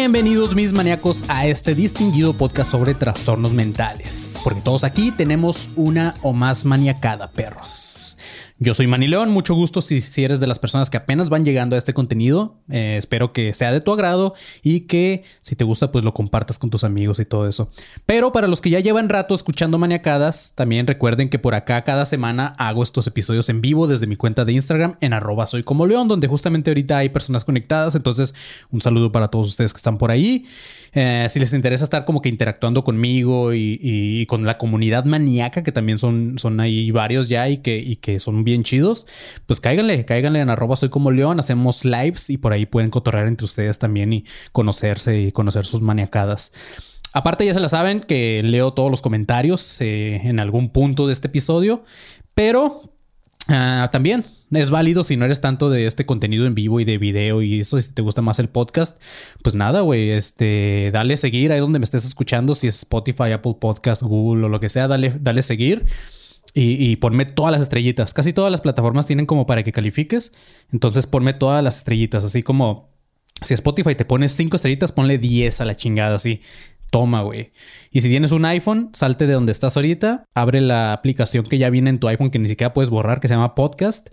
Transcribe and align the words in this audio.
Bienvenidos 0.00 0.54
mis 0.54 0.72
maníacos 0.72 1.26
a 1.28 1.46
este 1.46 1.74
distinguido 1.74 2.32
podcast 2.32 2.70
sobre 2.70 2.94
trastornos 2.94 3.52
mentales, 3.52 4.40
porque 4.42 4.62
todos 4.62 4.82
aquí 4.82 5.12
tenemos 5.12 5.68
una 5.76 6.14
o 6.22 6.32
más 6.32 6.64
maniacada, 6.64 7.28
perros. 7.28 7.99
Yo 8.62 8.74
soy 8.74 8.86
Manny 8.86 9.08
León, 9.08 9.30
mucho 9.30 9.54
gusto 9.54 9.80
si, 9.80 10.02
si 10.02 10.22
eres 10.22 10.38
de 10.38 10.46
las 10.46 10.58
personas 10.58 10.90
que 10.90 10.98
apenas 10.98 11.30
van 11.30 11.46
llegando 11.46 11.76
a 11.76 11.78
este 11.78 11.94
contenido. 11.94 12.58
Eh, 12.68 12.96
espero 12.98 13.32
que 13.32 13.54
sea 13.54 13.72
de 13.72 13.80
tu 13.80 13.90
agrado 13.90 14.34
y 14.62 14.80
que 14.80 15.22
si 15.40 15.56
te 15.56 15.64
gusta 15.64 15.90
pues 15.90 16.04
lo 16.04 16.12
compartas 16.12 16.58
con 16.58 16.68
tus 16.68 16.84
amigos 16.84 17.18
y 17.20 17.24
todo 17.24 17.48
eso. 17.48 17.70
Pero 18.04 18.32
para 18.32 18.48
los 18.48 18.60
que 18.60 18.68
ya 18.68 18.78
llevan 18.80 19.08
rato 19.08 19.34
escuchando 19.34 19.78
maniacadas, 19.78 20.52
también 20.56 20.86
recuerden 20.86 21.30
que 21.30 21.38
por 21.38 21.54
acá 21.54 21.82
cada 21.84 22.04
semana 22.04 22.54
hago 22.58 22.82
estos 22.82 23.06
episodios 23.06 23.48
en 23.48 23.62
vivo 23.62 23.86
desde 23.86 24.06
mi 24.06 24.16
cuenta 24.16 24.44
de 24.44 24.52
Instagram 24.52 24.96
en 25.00 25.14
arroba 25.14 25.46
soy 25.46 25.62
como 25.62 25.86
león, 25.86 26.06
donde 26.06 26.28
justamente 26.28 26.68
ahorita 26.68 26.98
hay 26.98 27.08
personas 27.08 27.46
conectadas. 27.46 27.94
Entonces 27.94 28.34
un 28.70 28.82
saludo 28.82 29.10
para 29.10 29.28
todos 29.28 29.48
ustedes 29.48 29.72
que 29.72 29.78
están 29.78 29.96
por 29.96 30.10
ahí. 30.10 30.44
Eh, 30.92 31.26
si 31.30 31.38
les 31.38 31.52
interesa 31.52 31.84
estar 31.84 32.04
como 32.04 32.20
que 32.20 32.28
interactuando 32.28 32.82
conmigo 32.84 33.54
y, 33.54 33.78
y- 33.82 34.26
con 34.26 34.44
la 34.44 34.58
comunidad 34.58 35.04
maníaca, 35.04 35.62
que 35.62 35.72
también 35.72 35.98
son, 35.98 36.38
son 36.38 36.58
ahí 36.60 36.90
varios 36.90 37.28
ya 37.28 37.48
y 37.48 37.58
que, 37.58 37.78
y 37.78 37.96
que 37.96 38.18
son 38.18 38.42
bien 38.44 38.64
chidos, 38.64 39.06
pues 39.46 39.60
cáiganle, 39.60 40.04
cáiganle 40.04 40.40
en 40.40 40.50
arroba 40.50 40.76
soy 40.76 40.88
como 40.88 41.10
león, 41.10 41.38
hacemos 41.40 41.84
lives 41.84 42.30
y 42.30 42.38
por 42.38 42.52
ahí 42.52 42.66
pueden 42.66 42.90
cotorrear 42.90 43.28
entre 43.28 43.44
ustedes 43.44 43.78
también 43.78 44.12
y 44.12 44.24
conocerse 44.52 45.20
y 45.20 45.32
conocer 45.32 45.64
sus 45.66 45.80
maniacadas. 45.80 46.52
Aparte 47.12 47.44
ya 47.44 47.54
se 47.54 47.60
la 47.60 47.68
saben 47.68 48.00
que 48.00 48.40
leo 48.44 48.72
todos 48.72 48.90
los 48.90 49.02
comentarios 49.02 49.80
eh, 49.80 50.20
en 50.24 50.38
algún 50.40 50.68
punto 50.70 51.06
de 51.06 51.12
este 51.12 51.28
episodio, 51.28 51.84
pero 52.34 52.82
Ah, 53.48 53.88
también 53.90 54.24
es 54.52 54.70
válido 54.70 55.04
si 55.04 55.16
no 55.16 55.24
eres 55.24 55.40
tanto 55.40 55.70
de 55.70 55.86
este 55.86 56.06
contenido 56.06 56.46
en 56.46 56.54
vivo 56.54 56.80
y 56.80 56.84
de 56.84 56.98
video 56.98 57.42
y 57.42 57.60
eso, 57.60 57.78
y 57.78 57.82
si 57.82 57.92
te 57.92 58.02
gusta 58.02 58.22
más 58.22 58.38
el 58.38 58.48
podcast, 58.48 59.00
pues 59.42 59.54
nada, 59.54 59.82
güey, 59.82 60.10
este, 60.10 60.90
dale 60.92 61.16
seguir 61.16 61.52
ahí 61.52 61.60
donde 61.60 61.78
me 61.78 61.84
estés 61.84 62.04
escuchando, 62.04 62.54
si 62.54 62.66
es 62.66 62.76
Spotify, 62.76 63.32
Apple 63.32 63.56
Podcast, 63.60 64.02
Google 64.02 64.46
o 64.46 64.48
lo 64.48 64.60
que 64.60 64.68
sea, 64.68 64.88
dale, 64.88 65.14
dale 65.20 65.42
seguir 65.42 65.84
y, 66.54 66.84
y 66.84 66.96
ponme 66.96 67.26
todas 67.26 67.52
las 67.52 67.62
estrellitas. 67.62 68.12
Casi 68.14 68.32
todas 68.32 68.50
las 68.50 68.60
plataformas 68.60 69.06
tienen 69.06 69.26
como 69.26 69.46
para 69.46 69.62
que 69.62 69.72
califiques, 69.72 70.32
entonces 70.72 71.06
ponme 71.06 71.32
todas 71.32 71.62
las 71.62 71.78
estrellitas, 71.78 72.24
así 72.24 72.42
como 72.42 72.90
si 73.42 73.54
Spotify 73.54 73.94
te 73.94 74.04
pones 74.04 74.32
5 74.32 74.56
estrellitas, 74.56 74.92
ponle 74.92 75.18
10 75.18 75.60
a 75.60 75.64
la 75.64 75.74
chingada, 75.74 76.16
así. 76.16 76.40
Toma, 76.90 77.22
güey. 77.22 77.52
Y 77.92 78.00
si 78.00 78.08
tienes 78.08 78.32
un 78.32 78.44
iPhone, 78.44 78.90
salte 78.92 79.26
de 79.26 79.34
donde 79.34 79.52
estás 79.52 79.76
ahorita, 79.76 80.24
abre 80.34 80.60
la 80.60 80.92
aplicación 80.92 81.44
que 81.44 81.56
ya 81.56 81.70
viene 81.70 81.88
en 81.88 82.00
tu 82.00 82.08
iPhone 82.08 82.30
que 82.30 82.40
ni 82.40 82.48
siquiera 82.48 82.74
puedes 82.74 82.90
borrar, 82.90 83.20
que 83.20 83.28
se 83.28 83.34
llama 83.34 83.54
Podcast. 83.54 84.08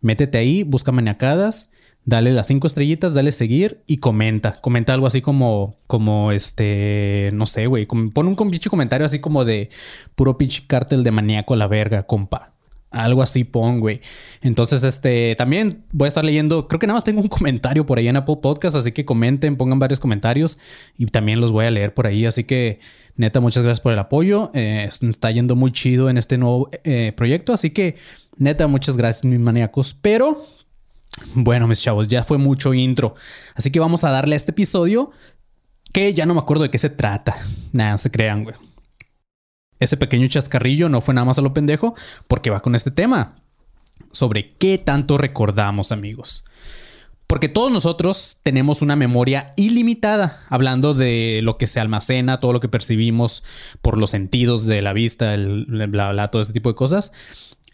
Métete 0.00 0.38
ahí, 0.38 0.62
busca 0.62 0.92
maniacadas, 0.92 1.70
dale 2.04 2.32
las 2.32 2.46
cinco 2.46 2.66
estrellitas, 2.66 3.14
dale 3.14 3.32
seguir 3.32 3.82
y 3.86 3.98
comenta. 3.98 4.52
Comenta 4.60 4.94
algo 4.94 5.06
así 5.06 5.20
como, 5.20 5.76
como 5.86 6.32
este, 6.32 7.30
no 7.34 7.46
sé, 7.46 7.66
güey. 7.66 7.86
Pon 7.86 8.26
un 8.26 8.36
pinche 8.36 8.70
comentario 8.70 9.06
así 9.06 9.18
como 9.20 9.44
de 9.44 9.70
puro 10.14 10.38
pinche 10.38 10.62
cártel 10.66 11.04
de 11.04 11.10
maníaco 11.10 11.54
a 11.54 11.56
la 11.56 11.66
verga, 11.66 12.04
compa. 12.04 12.54
Algo 12.90 13.22
así 13.22 13.44
pon, 13.44 13.78
güey. 13.78 14.00
Entonces, 14.40 14.82
este, 14.82 15.36
también 15.36 15.84
voy 15.92 16.06
a 16.06 16.08
estar 16.08 16.24
leyendo, 16.24 16.66
creo 16.66 16.80
que 16.80 16.88
nada 16.88 16.96
más 16.96 17.04
tengo 17.04 17.20
un 17.20 17.28
comentario 17.28 17.86
por 17.86 17.98
ahí 17.98 18.08
en 18.08 18.16
Apple 18.16 18.38
Podcast, 18.42 18.74
así 18.74 18.90
que 18.90 19.04
comenten, 19.04 19.56
pongan 19.56 19.78
varios 19.78 20.00
comentarios 20.00 20.58
y 20.98 21.06
también 21.06 21.40
los 21.40 21.52
voy 21.52 21.66
a 21.66 21.70
leer 21.70 21.94
por 21.94 22.08
ahí. 22.08 22.26
Así 22.26 22.42
que, 22.42 22.80
neta, 23.14 23.38
muchas 23.38 23.62
gracias 23.62 23.80
por 23.80 23.92
el 23.92 23.98
apoyo. 24.00 24.50
Eh, 24.54 24.88
está 24.88 25.30
yendo 25.30 25.54
muy 25.54 25.70
chido 25.70 26.10
en 26.10 26.16
este 26.16 26.36
nuevo 26.36 26.68
eh, 26.82 27.12
proyecto, 27.16 27.52
así 27.52 27.70
que, 27.70 27.94
neta, 28.40 28.66
muchas 28.66 28.96
gracias, 28.96 29.24
mis 29.24 29.38
maníacos. 29.38 29.94
Pero, 29.94 30.44
bueno, 31.34 31.68
mis 31.68 31.80
chavos, 31.80 32.08
ya 32.08 32.24
fue 32.24 32.38
mucho 32.38 32.74
intro. 32.74 33.14
Así 33.54 33.70
que 33.70 33.78
vamos 33.78 34.02
a 34.04 34.10
darle 34.10 34.34
a 34.34 34.36
este 34.36 34.50
episodio 34.50 35.12
que 35.92 36.12
ya 36.14 36.26
no 36.26 36.34
me 36.34 36.40
acuerdo 36.40 36.64
de 36.64 36.70
qué 36.70 36.78
se 36.78 36.90
trata. 36.90 37.36
Nada, 37.72 37.92
no 37.92 37.98
se 37.98 38.10
crean, 38.10 38.44
güey. 38.44 38.56
Ese 39.78 39.96
pequeño 39.96 40.28
chascarrillo 40.28 40.88
no 40.88 41.00
fue 41.00 41.14
nada 41.14 41.24
más 41.24 41.38
a 41.38 41.42
lo 41.42 41.54
pendejo, 41.54 41.94
porque 42.28 42.50
va 42.50 42.60
con 42.60 42.74
este 42.74 42.90
tema. 42.90 43.36
Sobre 44.12 44.54
qué 44.56 44.78
tanto 44.78 45.18
recordamos, 45.18 45.92
amigos. 45.92 46.44
Porque 47.26 47.48
todos 47.48 47.70
nosotros 47.70 48.40
tenemos 48.42 48.82
una 48.82 48.96
memoria 48.96 49.54
ilimitada, 49.56 50.40
hablando 50.48 50.94
de 50.94 51.40
lo 51.44 51.58
que 51.58 51.68
se 51.68 51.78
almacena, 51.78 52.40
todo 52.40 52.52
lo 52.52 52.58
que 52.58 52.68
percibimos 52.68 53.44
por 53.82 53.98
los 53.98 54.10
sentidos 54.10 54.66
de 54.66 54.82
la 54.82 54.92
vista, 54.92 55.32
el 55.34 55.64
bla, 55.66 56.10
bla, 56.10 56.30
todo 56.32 56.42
este 56.42 56.52
tipo 56.52 56.70
de 56.70 56.74
cosas, 56.74 57.12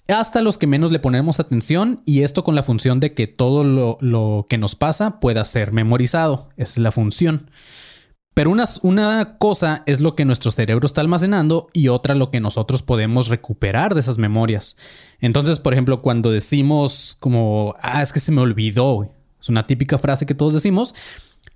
hasta 0.08 0.40
los 0.40 0.58
que 0.58 0.66
menos 0.66 0.92
le 0.92 0.98
ponemos 0.98 1.40
atención, 1.40 2.02
y 2.04 2.22
esto 2.22 2.44
con 2.44 2.54
la 2.54 2.62
función 2.62 3.00
de 3.00 3.12
que 3.12 3.26
todo 3.26 3.64
lo, 3.64 4.46
que 4.48 4.58
nos 4.58 4.76
pasa 4.76 5.18
pueda 5.20 5.44
ser 5.44 5.72
memorizado. 5.72 6.48
Esa 6.56 6.72
es 6.72 6.78
la 6.78 6.92
función. 6.92 7.50
Pero 8.34 8.50
una, 8.82 9.38
cosa 9.38 9.82
es 9.86 10.00
lo 10.00 10.14
que 10.14 10.26
nuestro 10.26 10.50
cerebro 10.50 10.84
está 10.84 11.00
almacenando 11.00 11.68
y 11.72 11.88
otra 11.88 12.14
lo 12.14 12.30
que 12.30 12.38
nosotros 12.38 12.82
podemos 12.82 13.28
recuperar 13.28 13.94
de 13.94 14.00
esas 14.00 14.18
memorias. 14.18 14.76
Entonces, 15.20 15.58
por 15.58 15.72
ejemplo, 15.72 16.02
cuando 16.02 16.30
decimos 16.30 17.16
como, 17.18 17.74
ah, 17.80 18.02
es 18.02 18.12
que 18.12 18.20
se 18.20 18.32
me 18.32 18.42
olvidó, 18.42 18.94
güey", 18.94 19.08
es 19.40 19.48
una 19.48 19.66
típica 19.66 19.96
frase 19.96 20.26
que 20.26 20.34
todos 20.34 20.52
decimos, 20.52 20.94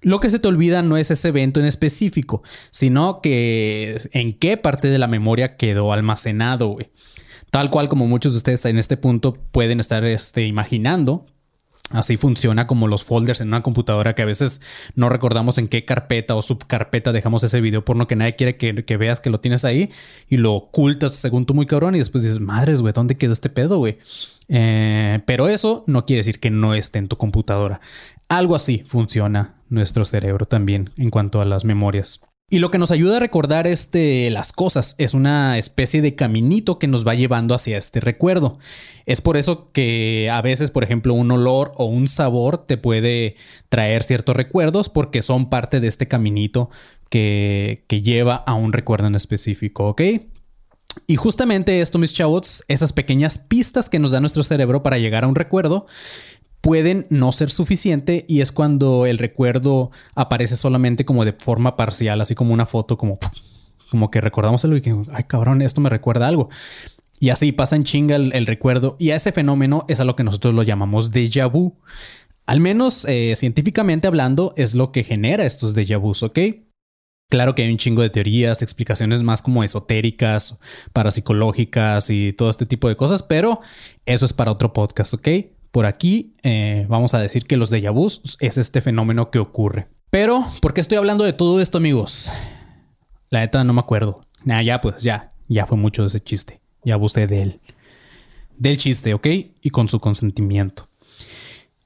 lo 0.00 0.20
que 0.20 0.30
se 0.30 0.38
te 0.38 0.48
olvida 0.48 0.80
no 0.80 0.96
es 0.96 1.10
ese 1.10 1.28
evento 1.28 1.60
en 1.60 1.66
específico, 1.66 2.42
sino 2.70 3.20
que 3.20 4.00
en 4.12 4.32
qué 4.32 4.56
parte 4.56 4.88
de 4.88 4.98
la 4.98 5.06
memoria 5.06 5.56
quedó 5.56 5.92
almacenado, 5.92 6.68
güey. 6.68 6.90
Tal 7.50 7.70
cual 7.70 7.88
como 7.88 8.06
muchos 8.06 8.32
de 8.32 8.38
ustedes 8.38 8.64
en 8.66 8.78
este 8.78 8.96
punto 8.96 9.34
pueden 9.50 9.80
estar 9.80 10.04
este, 10.04 10.46
imaginando, 10.46 11.26
Así 11.90 12.16
funciona 12.16 12.68
como 12.68 12.86
los 12.86 13.02
folders 13.02 13.40
en 13.40 13.48
una 13.48 13.62
computadora 13.62 14.14
que 14.14 14.22
a 14.22 14.26
veces 14.26 14.60
no 14.94 15.08
recordamos 15.08 15.58
en 15.58 15.66
qué 15.66 15.84
carpeta 15.84 16.36
o 16.36 16.42
subcarpeta 16.42 17.10
dejamos 17.10 17.42
ese 17.42 17.60
video 17.60 17.84
porno 17.84 18.06
que 18.06 18.14
nadie 18.14 18.36
quiere 18.36 18.56
que, 18.56 18.84
que 18.84 18.96
veas 18.96 19.20
que 19.20 19.28
lo 19.28 19.40
tienes 19.40 19.64
ahí 19.64 19.90
y 20.28 20.36
lo 20.36 20.54
ocultas 20.54 21.16
según 21.16 21.46
tú 21.46 21.54
muy 21.54 21.66
cabrón 21.66 21.96
y 21.96 21.98
después 21.98 22.22
dices, 22.22 22.38
madres, 22.38 22.80
güey, 22.80 22.92
¿dónde 22.92 23.16
quedó 23.16 23.32
este 23.32 23.50
pedo, 23.50 23.78
güey? 23.78 23.98
Eh, 24.46 25.20
pero 25.26 25.48
eso 25.48 25.82
no 25.88 26.06
quiere 26.06 26.20
decir 26.20 26.38
que 26.38 26.50
no 26.50 26.74
esté 26.74 27.00
en 27.00 27.08
tu 27.08 27.16
computadora. 27.16 27.80
Algo 28.28 28.54
así 28.54 28.84
funciona 28.86 29.56
nuestro 29.68 30.04
cerebro 30.04 30.46
también 30.46 30.90
en 30.96 31.10
cuanto 31.10 31.40
a 31.40 31.44
las 31.44 31.64
memorias. 31.64 32.20
Y 32.52 32.58
lo 32.58 32.72
que 32.72 32.78
nos 32.78 32.90
ayuda 32.90 33.18
a 33.18 33.20
recordar 33.20 33.68
este, 33.68 34.28
las 34.30 34.52
cosas 34.52 34.96
es 34.98 35.14
una 35.14 35.56
especie 35.56 36.02
de 36.02 36.16
caminito 36.16 36.80
que 36.80 36.88
nos 36.88 37.06
va 37.06 37.14
llevando 37.14 37.54
hacia 37.54 37.78
este 37.78 38.00
recuerdo. 38.00 38.58
Es 39.06 39.20
por 39.20 39.36
eso 39.36 39.70
que 39.70 40.28
a 40.32 40.42
veces, 40.42 40.72
por 40.72 40.82
ejemplo, 40.82 41.14
un 41.14 41.30
olor 41.30 41.72
o 41.76 41.84
un 41.84 42.08
sabor 42.08 42.66
te 42.66 42.76
puede 42.76 43.36
traer 43.68 44.02
ciertos 44.02 44.34
recuerdos 44.34 44.88
porque 44.88 45.22
son 45.22 45.48
parte 45.48 45.78
de 45.78 45.86
este 45.86 46.08
caminito 46.08 46.70
que, 47.08 47.84
que 47.86 48.02
lleva 48.02 48.34
a 48.34 48.54
un 48.54 48.72
recuerdo 48.72 49.06
en 49.06 49.14
específico, 49.14 49.86
¿ok? 49.86 50.02
Y 51.06 51.14
justamente 51.14 51.80
esto, 51.80 52.00
mis 52.00 52.12
chavos, 52.12 52.64
esas 52.66 52.92
pequeñas 52.92 53.38
pistas 53.38 53.88
que 53.88 54.00
nos 54.00 54.10
da 54.10 54.18
nuestro 54.18 54.42
cerebro 54.42 54.82
para 54.82 54.98
llegar 54.98 55.22
a 55.22 55.28
un 55.28 55.36
recuerdo, 55.36 55.86
pueden 56.60 57.06
no 57.10 57.32
ser 57.32 57.50
suficiente 57.50 58.24
y 58.28 58.40
es 58.40 58.52
cuando 58.52 59.06
el 59.06 59.18
recuerdo 59.18 59.90
aparece 60.14 60.56
solamente 60.56 61.04
como 61.04 61.24
de 61.24 61.32
forma 61.32 61.76
parcial, 61.76 62.20
así 62.20 62.34
como 62.34 62.52
una 62.52 62.66
foto, 62.66 62.96
como, 62.96 63.18
como 63.90 64.10
que 64.10 64.20
recordamos 64.20 64.64
algo 64.64 64.76
y 64.76 64.82
que, 64.82 64.94
ay 65.12 65.24
cabrón, 65.24 65.62
esto 65.62 65.80
me 65.80 65.90
recuerda 65.90 66.28
algo. 66.28 66.50
Y 67.18 67.28
así 67.28 67.52
pasa 67.52 67.76
en 67.76 67.84
chinga 67.84 68.16
el, 68.16 68.46
recuerdo 68.46 68.96
y 68.98 69.10
a 69.10 69.16
ese 69.16 69.32
fenómeno 69.32 69.84
es 69.88 70.00
a 70.00 70.04
lo 70.04 70.16
que 70.16 70.24
nosotros 70.24 70.54
lo 70.54 70.62
llamamos 70.62 71.12
déjà 71.12 71.50
vu. 71.50 71.76
Al 72.46 72.60
menos 72.60 73.04
eh, 73.06 73.34
científicamente 73.36 74.06
hablando 74.06 74.54
es 74.56 74.74
lo 74.74 74.90
que 74.90 75.04
genera 75.04 75.44
estos 75.44 75.76
déjà 75.76 75.98
vus, 76.00 76.22
¿ok? 76.22 76.38
Claro 77.30 77.54
que 77.54 77.62
hay 77.62 77.70
un 77.70 77.78
chingo 77.78 78.02
de 78.02 78.10
teorías, 78.10 78.60
explicaciones 78.60 79.22
más 79.22 79.40
como 79.40 79.62
esotéricas, 79.62 80.58
parapsicológicas 80.92 82.10
y 82.10 82.32
todo 82.32 82.50
este 82.50 82.66
tipo 82.66 82.88
de 82.88 82.96
cosas, 82.96 83.22
pero 83.22 83.60
eso 84.04 84.26
es 84.26 84.32
para 84.32 84.50
otro 84.50 84.72
podcast, 84.72 85.14
¿ok? 85.14 85.28
Por 85.70 85.86
aquí 85.86 86.32
eh, 86.42 86.86
vamos 86.88 87.14
a 87.14 87.20
decir 87.20 87.44
que 87.44 87.56
los 87.56 87.72
déjà 87.72 87.92
vus 87.92 88.36
es 88.40 88.58
este 88.58 88.80
fenómeno 88.80 89.30
que 89.30 89.38
ocurre. 89.38 89.88
Pero, 90.10 90.46
¿por 90.60 90.74
qué 90.74 90.80
estoy 90.80 90.98
hablando 90.98 91.24
de 91.24 91.32
todo 91.32 91.60
esto, 91.60 91.78
amigos? 91.78 92.30
La 93.28 93.40
neta 93.40 93.62
no 93.62 93.72
me 93.72 93.80
acuerdo. 93.80 94.22
Nah, 94.44 94.62
ya 94.62 94.80
pues, 94.80 95.02
ya. 95.02 95.32
Ya 95.48 95.66
fue 95.66 95.76
mucho 95.78 96.04
ese 96.04 96.20
chiste. 96.20 96.60
Ya 96.84 96.94
abusé 96.94 97.26
de 97.26 97.42
él. 97.42 97.60
Del 98.56 98.78
chiste, 98.78 99.14
¿ok? 99.14 99.26
Y 99.62 99.70
con 99.70 99.88
su 99.88 100.00
consentimiento. 100.00 100.88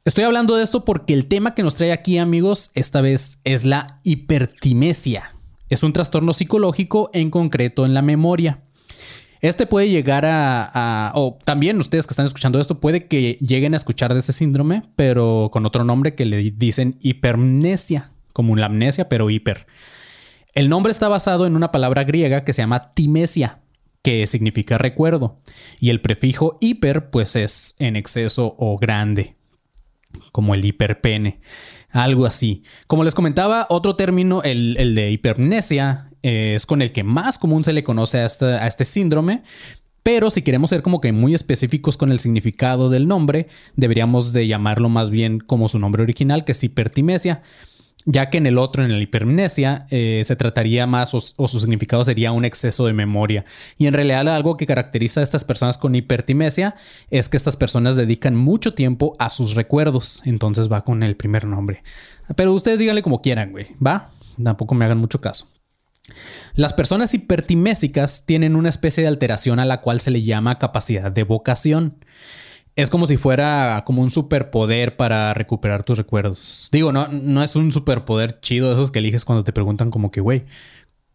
Estoy 0.06 0.24
hablando 0.24 0.56
de 0.56 0.62
esto 0.62 0.84
porque 0.84 1.14
el 1.14 1.26
tema 1.26 1.54
que 1.54 1.62
nos 1.62 1.76
trae 1.76 1.92
aquí, 1.92 2.18
amigos, 2.18 2.70
esta 2.74 3.00
vez 3.00 3.40
es 3.44 3.64
la 3.64 4.00
hipertimesia. 4.02 5.34
Es 5.70 5.82
un 5.82 5.92
trastorno 5.94 6.34
psicológico 6.34 7.10
en 7.14 7.30
concreto 7.30 7.86
en 7.86 7.94
la 7.94 8.02
memoria. 8.02 8.63
Este 9.44 9.66
puede 9.66 9.90
llegar 9.90 10.24
a, 10.26 11.12
o 11.14 11.36
también 11.44 11.78
ustedes 11.78 12.06
que 12.06 12.12
están 12.12 12.24
escuchando 12.24 12.58
esto, 12.58 12.80
puede 12.80 13.08
que 13.08 13.36
lleguen 13.42 13.74
a 13.74 13.76
escuchar 13.76 14.14
de 14.14 14.20
ese 14.20 14.32
síndrome, 14.32 14.84
pero 14.96 15.50
con 15.52 15.66
otro 15.66 15.84
nombre 15.84 16.14
que 16.14 16.24
le 16.24 16.38
dicen 16.50 16.96
hipermnesia, 17.02 18.10
como 18.32 18.56
la 18.56 18.64
amnesia, 18.64 19.10
pero 19.10 19.28
hiper. 19.28 19.66
El 20.54 20.70
nombre 20.70 20.92
está 20.92 21.08
basado 21.08 21.46
en 21.46 21.56
una 21.56 21.72
palabra 21.72 22.04
griega 22.04 22.42
que 22.42 22.54
se 22.54 22.62
llama 22.62 22.94
timesia, 22.94 23.60
que 24.00 24.26
significa 24.26 24.78
recuerdo, 24.78 25.42
y 25.78 25.90
el 25.90 26.00
prefijo 26.00 26.56
hiper, 26.62 27.10
pues 27.10 27.36
es 27.36 27.76
en 27.78 27.96
exceso 27.96 28.54
o 28.56 28.78
grande, 28.78 29.36
como 30.32 30.54
el 30.54 30.64
hiperpene. 30.64 31.40
Algo 31.90 32.24
así. 32.24 32.62
Como 32.86 33.04
les 33.04 33.14
comentaba, 33.14 33.66
otro 33.68 33.94
término, 33.94 34.42
el, 34.42 34.94
de 34.94 35.10
hipermnesia, 35.10 36.10
eh, 36.24 36.54
es 36.56 36.66
con 36.66 36.82
el 36.82 36.90
que 36.90 37.04
más 37.04 37.38
común 37.38 37.62
se 37.62 37.72
le 37.72 37.84
conoce 37.84 38.18
a 38.18 38.66
este, 38.66 38.84
síndrome. 38.84 39.42
Pero 40.02 40.30
si 40.30 40.42
queremos 40.42 40.70
ser 40.70 40.82
como 40.82 41.00
que 41.00 41.12
muy 41.12 41.34
específicos 41.34 41.96
con 41.96 42.10
el 42.10 42.18
significado 42.18 42.90
del 42.90 43.06
nombre, 43.06 43.46
deberíamos 43.76 44.32
de 44.32 44.46
llamarlo 44.46 44.88
más 44.88 45.10
bien 45.10 45.38
como 45.38 45.68
su 45.68 45.78
nombre 45.78 46.02
original, 46.02 46.44
que 46.44 46.52
es 46.52 46.64
hipertimesia 46.64 47.42
ya 48.06 48.28
que 48.28 48.38
en 48.38 48.46
el 48.46 48.58
otro, 48.58 48.84
en 48.84 48.92
la 48.92 48.98
hipermnesia, 48.98 49.86
eh, 49.90 50.22
se 50.24 50.36
trataría 50.36 50.86
más 50.86 51.14
o, 51.14 51.20
su 51.20 51.58
significado 51.58 52.04
sería 52.04 52.32
un 52.32 52.44
exceso 52.44 52.86
de 52.86 52.92
memoria. 52.92 53.44
Y 53.78 53.86
en 53.86 53.94
realidad 53.94 54.28
algo 54.28 54.56
que 54.56 54.66
caracteriza 54.66 55.20
a 55.20 55.22
estas 55.22 55.44
personas 55.44 55.78
con 55.78 55.94
hipertimesia 55.94 56.74
es 57.10 57.28
que 57.28 57.36
estas 57.36 57.56
personas 57.56 57.96
dedican 57.96 58.36
mucho 58.36 58.74
tiempo 58.74 59.16
a 59.18 59.30
sus 59.30 59.54
recuerdos. 59.54 60.20
Entonces 60.24 60.70
va 60.70 60.84
con 60.84 61.02
el 61.02 61.16
primer 61.16 61.46
nombre. 61.46 61.82
Pero 62.36 62.52
ustedes 62.52 62.78
díganle 62.78 63.02
como 63.02 63.22
quieran, 63.22 63.52
güey. 63.52 63.68
¿Va? 63.84 64.10
Tampoco 64.42 64.74
me 64.74 64.84
hagan 64.84 64.98
mucho 64.98 65.20
caso. 65.20 65.48
Las 66.54 66.72
personas 66.72 67.14
hipertimésicas 67.14 68.24
tienen 68.26 68.56
una 68.56 68.68
especie 68.68 69.02
de 69.02 69.08
alteración 69.08 69.58
a 69.58 69.64
la 69.64 69.80
cual 69.80 70.00
se 70.00 70.10
le 70.10 70.22
llama 70.22 70.58
capacidad 70.58 71.10
de 71.10 71.24
vocación 71.24 71.98
es 72.76 72.90
como 72.90 73.06
si 73.06 73.16
fuera 73.16 73.84
como 73.86 74.02
un 74.02 74.10
superpoder 74.10 74.96
para 74.96 75.32
recuperar 75.34 75.84
tus 75.84 75.98
recuerdos. 75.98 76.68
Digo, 76.72 76.92
no, 76.92 77.08
no 77.08 77.42
es 77.42 77.54
un 77.56 77.72
superpoder 77.72 78.40
chido 78.40 78.72
esos 78.72 78.90
que 78.90 78.98
eliges 78.98 79.24
cuando 79.24 79.44
te 79.44 79.52
preguntan 79.52 79.90
como 79.90 80.10
que, 80.10 80.20
güey, 80.20 80.44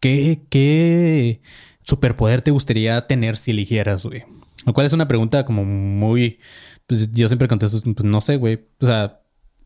¿qué, 0.00 0.42
¿qué 0.48 1.42
superpoder 1.82 2.42
te 2.42 2.50
gustaría 2.50 3.06
tener 3.06 3.36
si 3.36 3.50
eligieras, 3.50 4.06
güey? 4.06 4.24
Lo 4.66 4.72
cual 4.72 4.86
es 4.86 4.92
una 4.92 5.08
pregunta 5.08 5.44
como 5.44 5.64
muy... 5.64 6.38
Pues 6.86 7.12
yo 7.12 7.28
siempre 7.28 7.48
contesto, 7.48 7.80
pues 7.82 8.04
no 8.04 8.20
sé, 8.20 8.36
güey. 8.36 8.66
O 8.80 8.86
sea, 8.86 9.20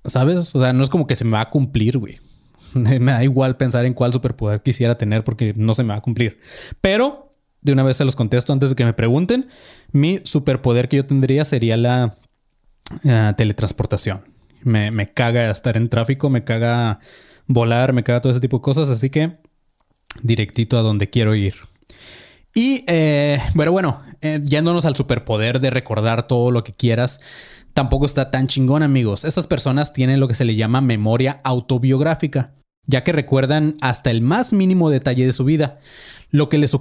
¿sabes? 0.05 0.55
O 0.55 0.61
sea, 0.61 0.73
no 0.73 0.83
es 0.83 0.91
como 0.91 1.07
que 1.07 1.17
se 1.17 1.25
me 1.25 1.33
va 1.33 1.43
a 1.43 1.51
cumplir, 1.51 1.99
güey. 1.99 2.21
me 3.01 3.13
da 3.13 3.25
igual 3.25 3.57
pensar 3.57 3.85
en 3.85 3.95
cuál 3.95 4.13
superpoder 4.13 4.63
quisiera 4.63 4.99
tener 4.99 5.25
porque 5.25 5.55
no 5.57 5.75
se 5.75 5.83
me 5.83 5.91
va 5.91 5.97
a 5.97 6.03
cumplir. 6.03 6.41
Pero 6.81 7.25
de 7.65 7.73
una 7.73 7.83
vez 7.83 7.97
se 7.97 8.05
los 8.05 8.15
contesto 8.15 8.53
antes 8.53 8.71
de 8.71 8.77
que 8.77 8.85
me 8.85 8.93
pregunten. 8.93 9.49
Mi 9.91 10.21
superpoder 10.23 10.89
que 10.89 10.99
yo 10.99 11.07
tendría 11.07 11.45
sería 11.45 11.77
la 11.77 12.19
eh, 13.03 13.33
teletransportación. 13.37 14.23
Me, 14.63 15.13
caga 15.13 15.51
estar 15.51 15.77
en 15.77 15.89
tráfico, 15.89 16.31
me 16.31 16.45
caga 16.45 17.01
volar, 17.47 17.93
me 17.93 18.05
caga 18.05 18.21
todo 18.21 18.31
ese 18.31 18.41
tipo 18.41 18.59
de 18.59 18.63
cosas, 18.63 18.89
así 18.89 19.11
que 19.11 19.39
directito 20.23 20.79
a 20.79 20.83
donde 20.83 21.11
quiero 21.11 21.35
ir. 21.35 21.55
Y, 22.55 22.85
eh, 22.87 23.41
bueno, 23.55 23.73
bueno, 23.73 24.03
eh, 24.21 24.41
yéndonos 24.43 24.85
al 24.85 24.97
superpoder 24.97 25.61
de 25.61 25.71
recordar 25.71 26.29
todo 26.29 26.51
lo 26.51 26.65
que 26.65 26.73
quieras, 26.73 27.21
tampoco 27.75 28.07
está 28.07 28.31
tan 28.31 28.47
chingón, 28.47 28.83
amigos. 28.83 29.25
Estas 29.25 29.47
personas 29.47 29.93
tienen 29.93 30.21
lo 30.21 30.29
que 30.29 30.35
se 30.35 30.45
le 30.45 30.55
llama 30.55 30.81
memoria 30.81 31.41
autobiográfica, 31.45 32.53
ya 32.87 33.05
que 33.05 33.13
recuerdan 33.13 33.77
hasta 33.81 34.11
el 34.11 34.21
más 34.21 34.53
mínimo 34.53 34.91
detalle 34.91 35.27
de 35.27 35.33
su 35.33 35.45
vida 35.45 35.79
lo 36.35 36.49
que, 36.49 36.59
les 36.59 36.73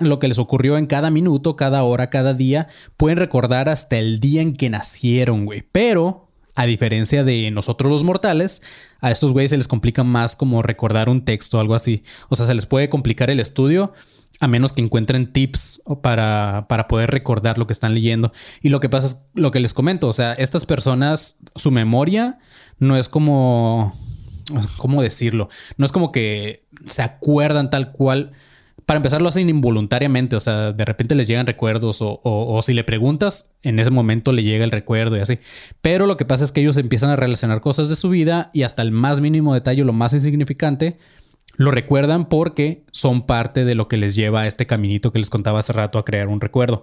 lo 0.00 0.18
que 0.18 0.26
les 0.26 0.38
ocurrió 0.40 0.76
en 0.76 0.86
cada 0.86 1.12
minuto, 1.12 1.54
cada 1.54 1.84
hora, 1.84 2.10
cada 2.10 2.34
día, 2.34 2.66
pueden 2.96 3.16
recordar 3.16 3.68
hasta 3.68 3.96
el 3.96 4.18
día 4.18 4.42
en 4.42 4.56
que 4.56 4.70
nacieron, 4.70 5.44
güey. 5.44 5.62
Pero, 5.70 6.26
a 6.56 6.66
diferencia 6.66 7.22
de 7.22 7.48
nosotros 7.52 7.92
los 7.92 8.02
mortales, 8.02 8.60
a 9.00 9.12
estos 9.12 9.32
güeyes 9.32 9.52
se 9.52 9.56
les 9.56 9.68
complica 9.68 10.02
más 10.02 10.34
como 10.34 10.62
recordar 10.62 11.08
un 11.08 11.24
texto 11.24 11.58
o 11.58 11.60
algo 11.60 11.76
así. 11.76 12.02
O 12.28 12.34
sea, 12.34 12.46
se 12.46 12.54
les 12.54 12.66
puede 12.66 12.88
complicar 12.88 13.30
el 13.30 13.38
estudio 13.38 13.92
a 14.40 14.48
menos 14.48 14.72
que 14.72 14.82
encuentren 14.82 15.32
tips 15.32 15.80
para, 16.02 16.66
para 16.68 16.88
poder 16.88 17.12
recordar 17.12 17.56
lo 17.56 17.68
que 17.68 17.74
están 17.74 17.94
leyendo. 17.94 18.32
Y 18.62 18.70
lo 18.70 18.80
que 18.80 18.88
pasa 18.88 19.06
es 19.06 19.18
lo 19.34 19.52
que 19.52 19.60
les 19.60 19.74
comento, 19.74 20.08
o 20.08 20.12
sea, 20.12 20.32
estas 20.32 20.66
personas, 20.66 21.36
su 21.54 21.70
memoria 21.70 22.40
no 22.80 22.96
es 22.96 23.08
como, 23.08 23.96
¿cómo 24.76 25.02
decirlo? 25.02 25.48
No 25.76 25.84
es 25.84 25.92
como 25.92 26.12
que 26.12 26.64
se 26.86 27.02
acuerdan 27.02 27.70
tal 27.70 27.92
cual 27.92 28.32
para 28.88 28.96
empezar 28.96 29.20
lo 29.20 29.28
hacen 29.28 29.50
involuntariamente, 29.50 30.34
o 30.34 30.40
sea, 30.40 30.72
de 30.72 30.84
repente 30.86 31.14
les 31.14 31.28
llegan 31.28 31.46
recuerdos 31.46 31.98
o, 32.00 32.60
si 32.62 32.72
le 32.72 32.84
preguntas, 32.84 33.50
en 33.62 33.78
ese 33.78 33.90
momento 33.90 34.32
le 34.32 34.42
llega 34.42 34.64
el 34.64 34.70
recuerdo 34.70 35.18
y 35.18 35.20
así. 35.20 35.40
Pero 35.82 36.06
lo 36.06 36.16
que 36.16 36.24
pasa 36.24 36.42
es 36.42 36.52
que 36.52 36.62
ellos 36.62 36.78
empiezan 36.78 37.10
a 37.10 37.16
relacionar 37.16 37.60
cosas 37.60 37.90
de 37.90 37.96
su 37.96 38.08
vida 38.08 38.50
y 38.54 38.62
hasta 38.62 38.80
el 38.80 38.90
más 38.90 39.20
mínimo 39.20 39.52
detalle, 39.52 39.84
lo 39.84 39.92
más 39.92 40.14
insignificante, 40.14 40.96
lo 41.58 41.70
recuerdan 41.70 42.30
porque 42.30 42.86
son 42.90 43.26
parte 43.26 43.66
de 43.66 43.74
lo 43.74 43.88
que 43.88 43.98
les 43.98 44.14
lleva 44.14 44.40
a 44.40 44.46
este 44.46 44.66
caminito 44.66 45.12
que 45.12 45.18
les 45.18 45.28
contaba 45.28 45.58
hace 45.58 45.74
rato 45.74 45.98
a 45.98 46.06
crear 46.06 46.28
un 46.28 46.40
recuerdo. 46.40 46.82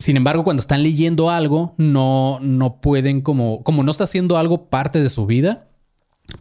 Sin 0.00 0.16
embargo, 0.16 0.42
cuando 0.42 0.62
están 0.62 0.82
leyendo 0.82 1.30
algo, 1.30 1.76
no, 1.78 2.40
no 2.40 2.80
pueden 2.80 3.20
como, 3.20 3.62
como 3.62 3.84
no 3.84 3.92
está 3.92 4.02
haciendo 4.02 4.36
algo 4.36 4.68
parte 4.68 5.00
de 5.00 5.10
su 5.10 5.26
vida, 5.26 5.68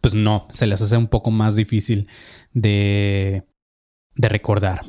pues 0.02 0.14
no, 0.14 0.48
se 0.54 0.68
les 0.68 0.82
hace 0.82 0.98
un 0.98 1.08
poco 1.08 1.32
más 1.32 1.56
difícil 1.56 2.08
de, 2.54 3.44
de 4.16 4.30
recordar. 4.30 4.82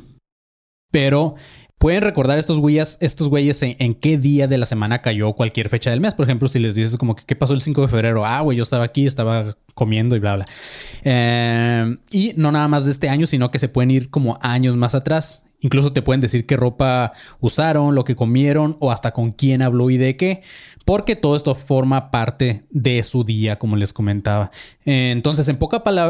Pero 0.91 1.35
pueden 1.79 2.03
recordar 2.03 2.39
estos 2.39 2.61
güeyes, 2.61 2.97
estos 3.01 3.29
güeyes 3.29 3.63
en, 3.63 3.95
qué 3.95 4.17
día 4.17 4.47
de 4.47 4.59
la 4.59 4.65
semana 4.65 5.03
cayó 5.03 5.33
cualquier 5.35 5.69
fecha 5.69 5.91
del 5.91 6.01
mes. 6.01 6.15
Por 6.15 6.25
ejemplo, 6.25 6.49
si 6.49 6.59
les 6.59 6.75
dices 6.75 6.97
como 6.97 7.15
que 7.15 7.25
qué 7.27 7.37
pasó 7.37 7.53
el 7.53 7.63
5 7.63 7.83
de 7.83 7.89
febrero, 7.89 8.25
ah, 8.25 8.41
güey, 8.41 8.57
yo 8.57 8.63
estaba 8.63 8.85
aquí, 8.85 9.07
estaba 9.07 9.57
comiendo 9.75 10.17
y 10.17 10.19
bla, 10.19 10.37
bla. 10.37 10.47
Eh, 11.03 11.97
y 12.11 12.33
no 12.37 12.53
nada 12.53 12.69
más 12.69 12.85
de 12.85 12.91
este 12.91 13.09
año, 13.09 13.27
sino 13.27 13.51
que 13.51 13.59
se 13.59 13.69
pueden 13.69 13.91
ir 13.91 14.09
como 14.09 14.39
años 14.41 14.77
más 14.77 14.95
atrás. 14.95 15.45
Incluso 15.61 15.93
te 15.93 16.03
pueden 16.03 16.21
decir 16.21 16.47
qué 16.47 16.57
ropa 16.57 17.13
usaron, 17.41 17.95
lo 17.95 18.05
que 18.05 18.17
comieron 18.17 18.77
o 18.81 18.91
hasta 18.91 19.13
con 19.13 19.33
quién 19.33 19.63
habló 19.63 19.91
y 19.91 19.97
de 19.97 20.17
qué 20.17 20.43
porque 20.85 21.17
todo 21.17 21.37
esto 21.37 21.55
forma 21.55 22.11
parte 22.11 22.65
de 22.71 23.03
su 23.03 23.25
día, 23.25 23.59
como 23.59 23.77
les 23.77 23.93
comentaba. 23.93 24.51
Entonces, 24.85 25.49
en, 25.49 25.59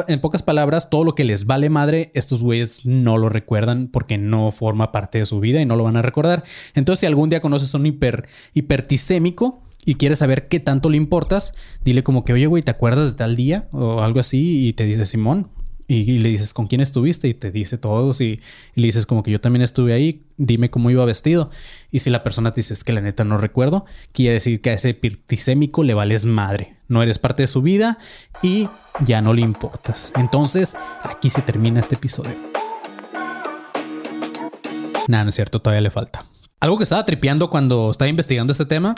en 0.08 0.20
pocas 0.20 0.42
palabras, 0.42 0.90
todo 0.90 1.04
lo 1.04 1.14
que 1.14 1.24
les 1.24 1.46
vale 1.46 1.70
madre, 1.70 2.10
estos 2.14 2.42
güeyes 2.42 2.84
no 2.84 3.16
lo 3.18 3.28
recuerdan 3.28 3.88
porque 3.88 4.18
no 4.18 4.50
forma 4.50 4.92
parte 4.92 5.18
de 5.18 5.26
su 5.26 5.40
vida 5.40 5.60
y 5.60 5.66
no 5.66 5.76
lo 5.76 5.84
van 5.84 5.96
a 5.96 6.02
recordar. 6.02 6.44
Entonces, 6.74 7.00
si 7.00 7.06
algún 7.06 7.30
día 7.30 7.40
conoces 7.40 7.74
a 7.74 7.78
un 7.78 7.86
hiper, 7.86 8.28
hipertisémico, 8.52 9.60
y 9.86 9.96
quieres 9.96 10.20
saber 10.20 10.48
qué 10.48 10.60
tanto 10.60 10.88
le 10.88 10.96
importas, 10.96 11.54
dile 11.84 12.02
como 12.02 12.24
que, 12.24 12.32
oye, 12.32 12.46
güey, 12.46 12.62
¿te 12.62 12.70
acuerdas 12.70 13.12
de 13.12 13.18
tal 13.18 13.36
día? 13.36 13.68
O 13.70 14.00
algo 14.00 14.18
así, 14.18 14.66
y 14.66 14.72
te 14.72 14.84
dice 14.84 15.04
Simón. 15.04 15.50
Y, 15.86 16.18
le 16.18 16.30
dices, 16.30 16.54
¿con 16.54 16.66
quién 16.66 16.80
estuviste? 16.80 17.28
Y 17.28 17.34
te 17.34 17.50
dice 17.50 17.76
todos. 17.76 18.20
Y, 18.20 18.40
le 18.74 18.86
dices, 18.86 19.06
como 19.06 19.22
que 19.22 19.30
yo 19.30 19.40
también 19.40 19.62
estuve 19.62 19.92
ahí, 19.92 20.22
dime 20.36 20.70
cómo 20.70 20.90
iba 20.90 21.04
vestido. 21.04 21.50
Y 21.90 22.00
si 22.00 22.10
la 22.10 22.22
persona 22.22 22.52
te 22.52 22.60
dice, 22.60 22.72
es 22.72 22.84
que 22.84 22.92
la 22.92 23.00
neta 23.00 23.24
no 23.24 23.38
recuerdo, 23.38 23.84
quiere 24.12 24.34
decir 24.34 24.60
que 24.60 24.70
a 24.70 24.74
ese 24.74 24.94
pirtisémico 24.94 25.84
le 25.84 25.94
vales 25.94 26.24
madre. 26.24 26.76
No 26.88 27.02
eres 27.02 27.18
parte 27.18 27.42
de 27.42 27.46
su 27.46 27.62
vida 27.62 27.98
y 28.42 28.68
ya 29.04 29.20
no 29.20 29.34
le 29.34 29.42
importas. 29.42 30.12
Entonces, 30.16 30.76
aquí 31.02 31.28
se 31.30 31.42
termina 31.42 31.80
este 31.80 31.96
episodio. 31.96 32.36
Nada, 35.08 35.24
no 35.24 35.30
es 35.30 35.36
cierto, 35.36 35.60
todavía 35.60 35.82
le 35.82 35.90
falta. 35.90 36.26
Algo 36.60 36.78
que 36.78 36.84
estaba 36.84 37.04
tripeando 37.04 37.50
cuando 37.50 37.90
estaba 37.90 38.08
investigando 38.08 38.52
este 38.52 38.64
tema 38.64 38.94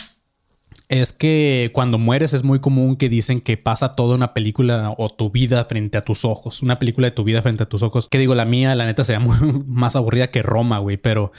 es 0.88 1.12
que 1.12 1.70
cuando 1.72 1.98
mueres 1.98 2.32
es 2.32 2.44
muy 2.44 2.60
común 2.60 2.96
que 2.96 3.08
dicen 3.08 3.40
que 3.40 3.56
pasa 3.56 3.92
toda 3.92 4.14
una 4.14 4.34
película 4.34 4.94
o 4.98 5.10
tu 5.10 5.30
vida 5.30 5.64
frente 5.64 5.98
a 5.98 6.04
tus 6.04 6.24
ojos. 6.24 6.62
Una 6.62 6.78
película 6.78 7.08
de 7.08 7.10
tu 7.10 7.24
vida 7.24 7.42
frente 7.42 7.64
a 7.64 7.68
tus 7.68 7.82
ojos. 7.82 8.08
Que 8.08 8.18
digo, 8.18 8.34
la 8.34 8.44
mía, 8.44 8.74
la 8.74 8.86
neta, 8.86 9.04
sería 9.04 9.26
más 9.66 9.96
aburrida 9.96 10.30
que 10.30 10.42
Roma, 10.42 10.78
güey. 10.78 10.96
Pero, 10.96 11.32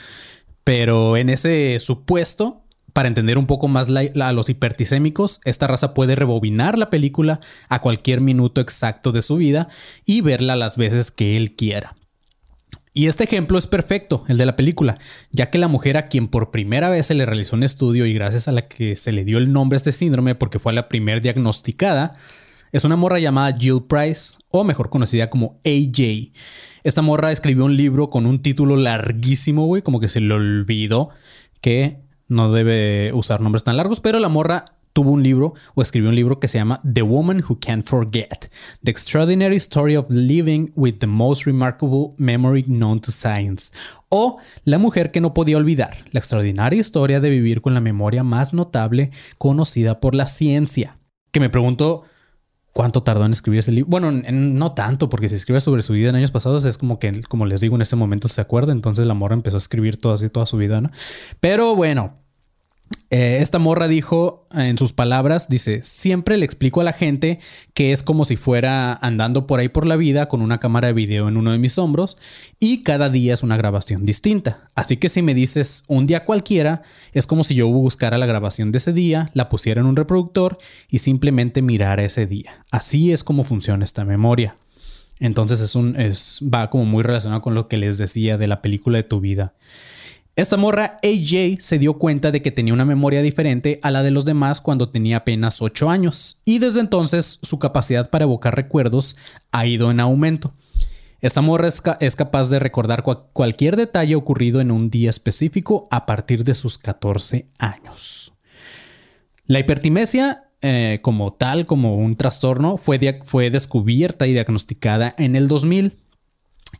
pero 0.64 1.16
en 1.16 1.30
ese 1.30 1.78
supuesto 1.80 2.62
Para 2.92 3.08
entender 3.08 3.38
un 3.38 3.46
poco 3.46 3.68
más 3.68 3.88
a 3.88 4.32
los 4.32 4.48
hipertisémicos, 4.48 5.40
esta 5.44 5.66
raza 5.66 5.94
puede 5.94 6.16
rebobinar 6.16 6.78
la 6.78 6.90
película 6.90 7.38
a 7.68 7.80
cualquier 7.80 8.20
minuto 8.20 8.60
exacto 8.60 9.12
de 9.12 9.22
su 9.22 9.36
vida 9.36 9.68
y 10.04 10.20
verla 10.20 10.56
las 10.56 10.76
veces 10.76 11.12
que 11.12 11.36
él 11.36 11.54
quiera. 11.54 11.97
Y 12.98 13.06
este 13.06 13.22
ejemplo 13.22 13.58
es 13.58 13.68
perfecto, 13.68 14.24
el 14.26 14.38
de 14.38 14.44
la 14.44 14.56
película, 14.56 14.98
ya 15.30 15.50
que 15.50 15.58
la 15.58 15.68
mujer 15.68 15.96
a 15.96 16.06
quien 16.06 16.26
por 16.26 16.50
primera 16.50 16.90
vez 16.90 17.06
se 17.06 17.14
le 17.14 17.26
realizó 17.26 17.54
un 17.54 17.62
estudio 17.62 18.06
y 18.06 18.12
gracias 18.12 18.48
a 18.48 18.50
la 18.50 18.66
que 18.66 18.96
se 18.96 19.12
le 19.12 19.24
dio 19.24 19.38
el 19.38 19.52
nombre 19.52 19.76
a 19.76 19.78
este 19.78 19.92
síndrome 19.92 20.34
porque 20.34 20.58
fue 20.58 20.72
la 20.72 20.88
primera 20.88 21.20
diagnosticada, 21.20 22.18
es 22.72 22.84
una 22.84 22.96
morra 22.96 23.20
llamada 23.20 23.56
Jill 23.56 23.84
Price, 23.88 24.38
o 24.48 24.64
mejor 24.64 24.90
conocida 24.90 25.30
como 25.30 25.60
AJ. 25.64 26.32
Esta 26.82 27.00
morra 27.00 27.30
escribió 27.30 27.66
un 27.66 27.76
libro 27.76 28.10
con 28.10 28.26
un 28.26 28.42
título 28.42 28.74
larguísimo, 28.74 29.64
güey, 29.66 29.82
como 29.82 30.00
que 30.00 30.08
se 30.08 30.20
le 30.20 30.34
olvidó 30.34 31.10
que 31.60 32.00
no 32.26 32.50
debe 32.50 33.12
usar 33.12 33.40
nombres 33.40 33.62
tan 33.62 33.76
largos, 33.76 34.00
pero 34.00 34.18
la 34.18 34.28
morra 34.28 34.74
tuvo 34.98 35.12
un 35.12 35.22
libro 35.22 35.54
o 35.76 35.82
escribió 35.82 36.10
un 36.10 36.16
libro 36.16 36.40
que 36.40 36.48
se 36.48 36.58
llama 36.58 36.80
The 36.82 37.02
Woman 37.02 37.44
Who 37.48 37.60
Can't 37.60 37.86
Forget, 37.86 38.50
The 38.82 38.90
Extraordinary 38.90 39.54
Story 39.54 39.94
of 39.94 40.10
Living 40.10 40.72
with 40.74 40.94
the 40.94 41.06
Most 41.06 41.44
Remarkable 41.44 42.14
Memory 42.16 42.64
Known 42.64 42.98
to 43.02 43.12
Science, 43.12 43.70
o 44.08 44.38
La 44.64 44.78
mujer 44.78 45.12
que 45.12 45.20
no 45.20 45.34
podía 45.34 45.56
olvidar, 45.56 45.98
la 46.10 46.18
extraordinaria 46.18 46.80
historia 46.80 47.20
de 47.20 47.30
vivir 47.30 47.60
con 47.60 47.74
la 47.74 47.80
memoria 47.80 48.24
más 48.24 48.52
notable 48.52 49.12
conocida 49.38 50.00
por 50.00 50.16
la 50.16 50.26
ciencia. 50.26 50.96
Que 51.30 51.38
me 51.38 51.48
pregunto, 51.48 52.02
¿Cuánto 52.72 53.04
tardó 53.04 53.24
en 53.24 53.32
escribir 53.32 53.60
ese 53.60 53.72
libro? 53.72 53.88
Bueno, 53.90 54.10
no 54.12 54.72
tanto, 54.72 55.08
porque 55.08 55.28
si 55.28 55.36
escribe 55.36 55.60
sobre 55.60 55.82
su 55.82 55.92
vida 55.92 56.10
en 56.10 56.16
años 56.16 56.30
pasados 56.30 56.64
es 56.64 56.76
como 56.76 56.98
que, 56.98 57.22
como 57.22 57.46
les 57.46 57.60
digo, 57.60 57.76
en 57.76 57.82
ese 57.82 57.96
momento 57.96 58.28
se 58.28 58.40
acuerda. 58.40 58.72
Entonces 58.72 59.06
la 59.06 59.14
morra 59.14 59.34
empezó 59.34 59.56
a 59.56 59.58
escribir 59.58 59.96
todo 59.96 60.12
así, 60.12 60.28
toda 60.28 60.46
su 60.46 60.56
vida, 60.56 60.80
¿no? 60.80 60.90
Pero 61.40 61.74
bueno, 61.74 62.18
eh, 63.10 63.38
esta 63.40 63.58
morra 63.58 63.88
dijo 63.88 64.44
en 64.52 64.76
sus 64.76 64.92
palabras, 64.92 65.48
dice, 65.48 65.82
siempre 65.82 66.36
le 66.36 66.44
explico 66.44 66.82
a 66.82 66.84
la 66.84 66.92
gente 66.92 67.38
que 67.72 67.92
es 67.92 68.02
como 68.02 68.26
si 68.26 68.36
fuera 68.36 68.92
andando 68.92 69.46
por 69.46 69.60
ahí 69.60 69.70
por 69.70 69.86
la 69.86 69.96
vida 69.96 70.28
con 70.28 70.42
una 70.42 70.58
cámara 70.58 70.88
de 70.88 70.92
video 70.92 71.26
en 71.26 71.38
uno 71.38 71.52
de 71.52 71.58
mis 71.58 71.78
hombros 71.78 72.18
y 72.60 72.82
cada 72.82 73.08
día 73.08 73.32
es 73.32 73.42
una 73.42 73.56
grabación 73.56 74.04
distinta. 74.04 74.70
Así 74.74 74.98
que 74.98 75.08
si 75.08 75.22
me 75.22 75.32
dices 75.32 75.84
un 75.88 76.06
día 76.06 76.26
cualquiera, 76.26 76.82
es 77.12 77.26
como 77.26 77.44
si 77.44 77.54
yo 77.54 77.68
buscara 77.68 78.18
la 78.18 78.26
grabación 78.26 78.72
de 78.72 78.78
ese 78.78 78.92
día, 78.92 79.30
la 79.32 79.48
pusiera 79.48 79.80
en 79.80 79.86
un 79.86 79.96
reproductor 79.96 80.58
y 80.90 80.98
simplemente 80.98 81.62
mirara 81.62 82.04
ese 82.04 82.26
día. 82.26 82.66
Así 82.70 83.12
es 83.12 83.24
como 83.24 83.42
funciona 83.42 83.84
esta 83.84 84.04
memoria. 84.04 84.56
Entonces 85.18 85.60
es 85.60 85.74
un, 85.74 85.96
es, 85.96 86.40
va 86.42 86.68
como 86.68 86.84
muy 86.84 87.02
relacionado 87.02 87.40
con 87.40 87.54
lo 87.54 87.68
que 87.68 87.78
les 87.78 87.96
decía 87.96 88.36
de 88.36 88.46
la 88.46 88.60
película 88.60 88.98
de 88.98 89.04
tu 89.04 89.20
vida. 89.20 89.54
Esta 90.38 90.56
morra 90.56 91.00
AJ 91.02 91.58
se 91.58 91.80
dio 91.80 91.94
cuenta 91.94 92.30
de 92.30 92.42
que 92.42 92.52
tenía 92.52 92.72
una 92.72 92.84
memoria 92.84 93.22
diferente 93.22 93.80
a 93.82 93.90
la 93.90 94.04
de 94.04 94.12
los 94.12 94.24
demás 94.24 94.60
cuando 94.60 94.88
tenía 94.88 95.16
apenas 95.16 95.60
8 95.60 95.90
años 95.90 96.40
y 96.44 96.60
desde 96.60 96.78
entonces 96.78 97.40
su 97.42 97.58
capacidad 97.58 98.08
para 98.08 98.22
evocar 98.22 98.54
recuerdos 98.54 99.16
ha 99.50 99.66
ido 99.66 99.90
en 99.90 99.98
aumento. 99.98 100.54
Esta 101.20 101.40
morra 101.40 101.66
es, 101.66 102.14
capaz 102.14 102.50
de 102.50 102.60
recordar 102.60 103.02
cualquier 103.02 103.74
detalle 103.74 104.14
ocurrido 104.14 104.60
en 104.60 104.70
un 104.70 104.90
día 104.90 105.10
específico 105.10 105.88
a 105.90 106.06
partir 106.06 106.44
de 106.44 106.54
sus 106.54 106.78
14 106.78 107.48
años. 107.58 108.32
La 109.44 109.58
hipertimesia 109.58 110.44
eh, 110.62 111.00
como 111.02 111.32
tal, 111.32 111.66
como 111.66 111.96
un 111.96 112.14
trastorno, 112.14 112.76
fue, 112.76 113.22
fue 113.24 113.50
descubierta 113.50 114.28
y 114.28 114.34
diagnosticada 114.34 115.16
en 115.18 115.34
el 115.34 115.48
2000 115.48 115.96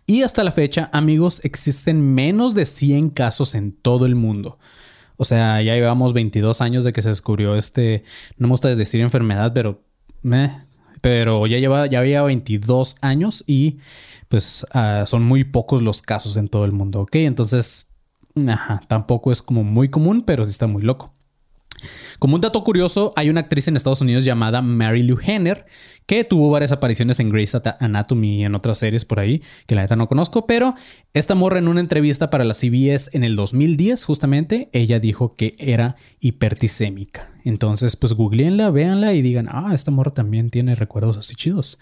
y 0.09 0.23
hasta 0.23 0.43
la 0.43 0.53
fecha, 0.53 0.89
amigos, 0.95 1.45
existen 1.45 2.15
menos 2.15 2.55
de 2.55 2.65
100 2.65 3.11
casos 3.11 3.55
en 3.55 3.73
todo 3.73 4.07
el 4.07 4.15
mundo. 4.15 4.59
O 5.19 5.27
sea, 5.27 5.61
ya 5.61 5.75
llevamos 5.75 6.15
22 6.15 6.63
años 6.63 6.83
de 6.83 6.95
que 6.95 7.03
se 7.03 7.11
descubrió 7.11 7.57
este, 7.57 8.05
no 8.39 8.49
me 8.49 8.53
gusta 8.53 8.75
decir 8.75 9.03
enfermedad, 9.03 9.53
pero, 9.53 9.83
pero 11.03 11.47
ya 11.47 11.59
lleva, 11.59 11.87
ya 11.89 11.99
había 11.99 12.23
22 12.23 12.97
años 13.03 13.45
y 13.47 13.81
pues 14.29 14.67
ah, 14.73 15.05
son 15.07 15.25
muy 15.25 15.45
pocos 15.45 15.83
los 15.83 16.01
casos 16.01 16.39
en 16.39 16.49
todo 16.49 16.65
el 16.65 16.73
mundo, 16.73 17.03
¿ok? 17.03 17.17
Entonces, 17.17 17.89
ajá, 18.49 18.81
tampoco 18.89 19.31
es 19.31 19.43
como 19.43 19.63
muy 19.63 19.91
común, 19.91 20.23
pero 20.23 20.43
sí 20.45 20.51
está 20.51 20.67
muy 20.67 20.85
loco. 20.85 21.13
Como 22.19 22.35
un 22.35 22.41
dato 22.41 22.65
curioso, 22.65 23.13
hay 23.15 23.29
una 23.29 23.41
actriz 23.41 23.69
en 23.69 23.77
Estados 23.77 24.01
Unidos 24.01 24.25
llamada 24.25 24.63
Mary 24.63 25.03
Lou 25.03 25.19
Henner 25.23 25.67
que 26.09 26.25
tuvo 26.25 26.49
varias 26.49 26.73
apariciones 26.73 27.21
en 27.21 27.29
Grey's 27.29 27.55
Anatomy 27.81 28.41
y 28.41 28.45
en 28.45 28.55
otras 28.55 28.79
series 28.79 29.05
por 29.05 29.21
ahí, 29.21 29.43
que 29.67 29.75
la 29.75 29.83
neta 29.83 29.95
no 29.95 30.09
conozco, 30.09 30.47
pero 30.47 30.75
esta 31.13 31.35
morra 31.35 31.59
en 31.59 31.69
una 31.69 31.81
entrevista 31.81 32.31
para 32.31 32.45
la 32.45 32.55
CBS 32.55 33.11
en 33.13 33.25
el 33.25 33.37
2010, 33.37 34.07
justamente, 34.07 34.71
ella 34.73 35.01
dijo 35.01 35.37
que 35.37 35.55
era 35.59 35.97
hipertisémica. 36.19 37.31
Entonces, 37.45 37.95
pues 37.97 38.15
googleenla, 38.15 38.71
véanla 38.71 39.13
y 39.13 39.21
digan, 39.21 39.49
ah, 39.51 39.73
esta 39.75 39.91
morra 39.91 40.15
también 40.15 40.49
tiene 40.49 40.75
recuerdos 40.77 41.19
así 41.19 41.35
chidos. 41.35 41.79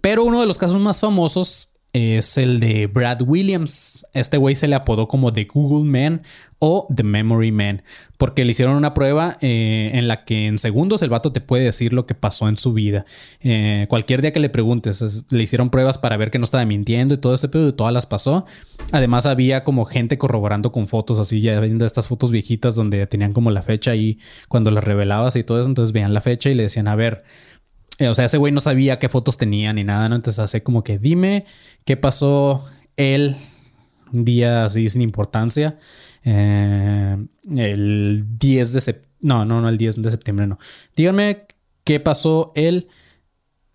Pero 0.00 0.24
uno 0.24 0.40
de 0.40 0.46
los 0.46 0.56
casos 0.56 0.80
más 0.80 0.98
famosos 0.98 1.74
es 1.92 2.38
el 2.38 2.60
de 2.60 2.86
Brad 2.86 3.22
Williams. 3.22 4.06
Este 4.12 4.36
güey 4.36 4.54
se 4.54 4.68
le 4.68 4.76
apodó 4.76 5.08
como 5.08 5.32
The 5.32 5.44
Google 5.44 5.90
Man 5.90 6.22
o 6.60 6.86
The 6.94 7.02
Memory 7.02 7.52
Man, 7.52 7.82
porque 8.18 8.44
le 8.44 8.50
hicieron 8.50 8.76
una 8.76 8.92
prueba 8.92 9.38
eh, 9.40 9.92
en 9.94 10.06
la 10.08 10.24
que 10.24 10.46
en 10.46 10.58
segundos 10.58 11.02
el 11.02 11.08
vato 11.08 11.32
te 11.32 11.40
puede 11.40 11.64
decir 11.64 11.94
lo 11.94 12.04
que 12.04 12.14
pasó 12.14 12.48
en 12.48 12.58
su 12.58 12.74
vida. 12.74 13.06
Eh, 13.40 13.86
cualquier 13.88 14.20
día 14.20 14.32
que 14.32 14.40
le 14.40 14.50
preguntes, 14.50 15.24
le 15.30 15.42
hicieron 15.42 15.70
pruebas 15.70 15.96
para 15.96 16.18
ver 16.18 16.30
que 16.30 16.38
no 16.38 16.44
estaba 16.44 16.64
mintiendo 16.66 17.14
y 17.14 17.18
todo 17.18 17.34
este 17.34 17.48
pedo, 17.48 17.70
y 17.70 17.72
todas 17.72 17.94
las 17.94 18.04
pasó. 18.04 18.44
Además, 18.92 19.24
había 19.24 19.64
como 19.64 19.86
gente 19.86 20.18
corroborando 20.18 20.70
con 20.70 20.86
fotos 20.86 21.18
así, 21.18 21.40
ya 21.40 21.58
viendo 21.60 21.86
estas 21.86 22.08
fotos 22.08 22.30
viejitas 22.30 22.74
donde 22.74 23.06
tenían 23.06 23.32
como 23.32 23.50
la 23.50 23.62
fecha 23.62 23.92
ahí 23.92 24.18
cuando 24.48 24.70
las 24.70 24.84
revelabas 24.84 25.36
y 25.36 25.44
todo 25.44 25.60
eso. 25.60 25.68
Entonces 25.68 25.92
veían 25.92 26.12
la 26.12 26.20
fecha 26.20 26.50
y 26.50 26.54
le 26.54 26.64
decían, 26.64 26.88
a 26.88 26.94
ver, 26.94 27.24
eh, 28.00 28.08
o 28.08 28.14
sea, 28.14 28.24
ese 28.24 28.38
güey 28.38 28.50
no 28.50 28.60
sabía 28.60 28.98
qué 28.98 29.10
fotos 29.10 29.36
tenía 29.36 29.74
ni 29.74 29.84
nada, 29.84 30.08
¿no? 30.08 30.16
Entonces 30.16 30.38
hace 30.38 30.62
como 30.62 30.82
que 30.82 30.98
dime 30.98 31.44
qué 31.84 31.98
pasó 31.98 32.64
él 32.96 33.36
día 34.10 34.64
así 34.64 34.88
sin 34.88 35.02
importancia. 35.02 35.78
Eh, 36.24 37.26
el 37.54 38.38
10 38.38 38.72
de 38.72 38.80
septiembre. 38.80 39.10
No, 39.20 39.44
no, 39.44 39.60
no, 39.60 39.68
el 39.68 39.76
10 39.76 40.00
de 40.00 40.10
septiembre, 40.10 40.46
no. 40.46 40.58
Díganme 40.96 41.46
qué 41.84 42.00
pasó 42.00 42.52
el 42.54 42.88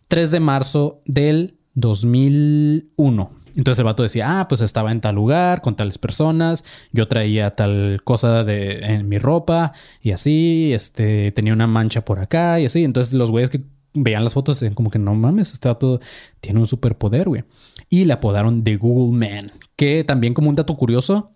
3 0.07 0.31
de 0.31 0.39
marzo 0.39 1.01
del 1.05 1.59
2001. 1.75 3.31
Entonces 3.55 3.79
el 3.79 3.85
vato 3.85 4.01
decía, 4.01 4.39
ah, 4.39 4.47
pues 4.47 4.61
estaba 4.61 4.91
en 4.91 5.01
tal 5.01 5.13
lugar 5.13 5.61
con 5.61 5.75
tales 5.75 5.99
personas, 5.99 6.65
yo 6.91 7.07
traía 7.07 7.55
tal 7.55 8.01
cosa 8.03 8.43
de, 8.43 8.79
en 8.79 9.07
mi 9.07 9.19
ropa 9.19 9.71
y 10.01 10.11
así, 10.11 10.73
este, 10.73 11.31
tenía 11.31 11.53
una 11.53 11.67
mancha 11.67 12.03
por 12.03 12.17
acá 12.17 12.59
y 12.59 12.65
así. 12.65 12.83
Entonces 12.83 13.13
los 13.13 13.29
güeyes 13.29 13.51
que 13.51 13.61
veían 13.95 14.23
las 14.23 14.33
fotos 14.33 14.61
y 14.61 14.69
como 14.71 14.91
que 14.91 14.99
no 14.99 15.15
mames, 15.15 15.53
este 15.53 15.67
vato 15.67 15.99
tiene 16.41 16.59
un 16.59 16.67
superpoder, 16.67 17.27
güey. 17.27 17.43
Y 17.89 18.05
le 18.05 18.13
apodaron 18.13 18.63
The 18.63 18.75
Google 18.77 19.17
Man, 19.17 19.51
que 19.75 20.03
también 20.03 20.33
como 20.33 20.49
un 20.49 20.55
dato 20.55 20.75
curioso, 20.75 21.31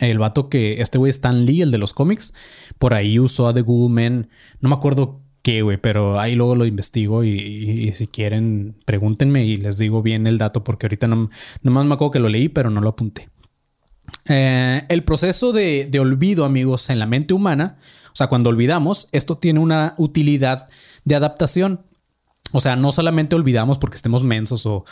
el 0.00 0.18
vato 0.18 0.48
que 0.48 0.80
este 0.80 0.98
güey 0.98 1.10
Stan 1.10 1.44
Lee, 1.44 1.62
el 1.62 1.70
de 1.70 1.78
los 1.78 1.92
cómics, 1.92 2.34
por 2.78 2.94
ahí 2.94 3.18
usó 3.18 3.48
a 3.48 3.54
The 3.54 3.62
Google 3.62 3.94
Man, 3.94 4.28
no 4.60 4.68
me 4.68 4.74
acuerdo 4.74 5.20
qué, 5.42 5.62
güey, 5.62 5.76
pero 5.76 6.18
ahí 6.18 6.34
luego 6.34 6.56
lo 6.56 6.66
investigo 6.66 7.22
y, 7.24 7.92
si 7.94 8.08
quieren 8.08 8.76
pregúntenme 8.84 9.44
y 9.44 9.56
les 9.56 9.78
digo 9.78 10.02
bien 10.02 10.26
el 10.26 10.38
dato 10.38 10.64
porque 10.64 10.86
ahorita 10.86 11.06
no, 11.06 11.30
más 11.62 11.86
me 11.86 11.94
acuerdo 11.94 12.10
que 12.10 12.18
lo 12.18 12.28
leí, 12.28 12.48
pero 12.48 12.70
no 12.70 12.80
lo 12.80 12.90
apunté. 12.90 13.28
Eh, 14.28 14.82
el 14.88 15.04
proceso 15.04 15.52
de, 15.52 15.86
de 15.86 16.00
olvido, 16.00 16.44
amigos, 16.44 16.90
en 16.90 16.98
la 16.98 17.06
mente 17.06 17.32
humana, 17.32 17.78
o 18.12 18.16
sea, 18.16 18.28
cuando 18.28 18.48
olvidamos, 18.48 19.08
esto 19.12 19.36
tiene 19.36 19.60
una 19.60 19.94
utilidad 19.98 20.68
de 21.06 21.14
adaptación. 21.14 21.80
O 22.52 22.60
sea, 22.60 22.76
no 22.76 22.92
solamente 22.92 23.34
olvidamos 23.34 23.76
porque 23.78 23.96
estemos 23.96 24.22
mensos 24.22 24.66
o, 24.66 24.84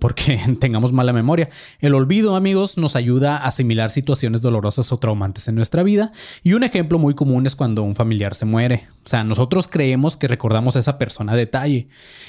porque 0.00 0.40
tengamos 0.60 0.92
mala 0.92 1.12
memoria. 1.12 1.50
El 1.80 1.94
olvido, 1.94 2.36
amigos, 2.36 2.78
nos 2.78 2.96
ayuda 2.96 3.36
a 3.36 3.48
asimilar 3.48 3.90
situaciones 3.90 4.40
dolorosas 4.40 4.92
o 4.92 4.98
traumantes 4.98 5.46
en 5.46 5.54
nuestra 5.54 5.82
vida. 5.82 6.12
Y 6.42 6.54
un 6.54 6.62
ejemplo 6.62 6.98
muy 6.98 7.14
común 7.14 7.46
es 7.46 7.54
cuando 7.54 7.82
un 7.82 7.96
familiar 7.96 8.34
se 8.34 8.46
muere. 8.46 8.88
O 9.04 9.08
sea, 9.08 9.24
nosotros 9.24 9.68
creemos 9.68 10.16
que 10.16 10.26
recordamos 10.26 10.76
a 10.76 10.78
esa 10.78 10.98
persona 10.98 11.34
a 11.34 11.36
detalle. 11.36 11.88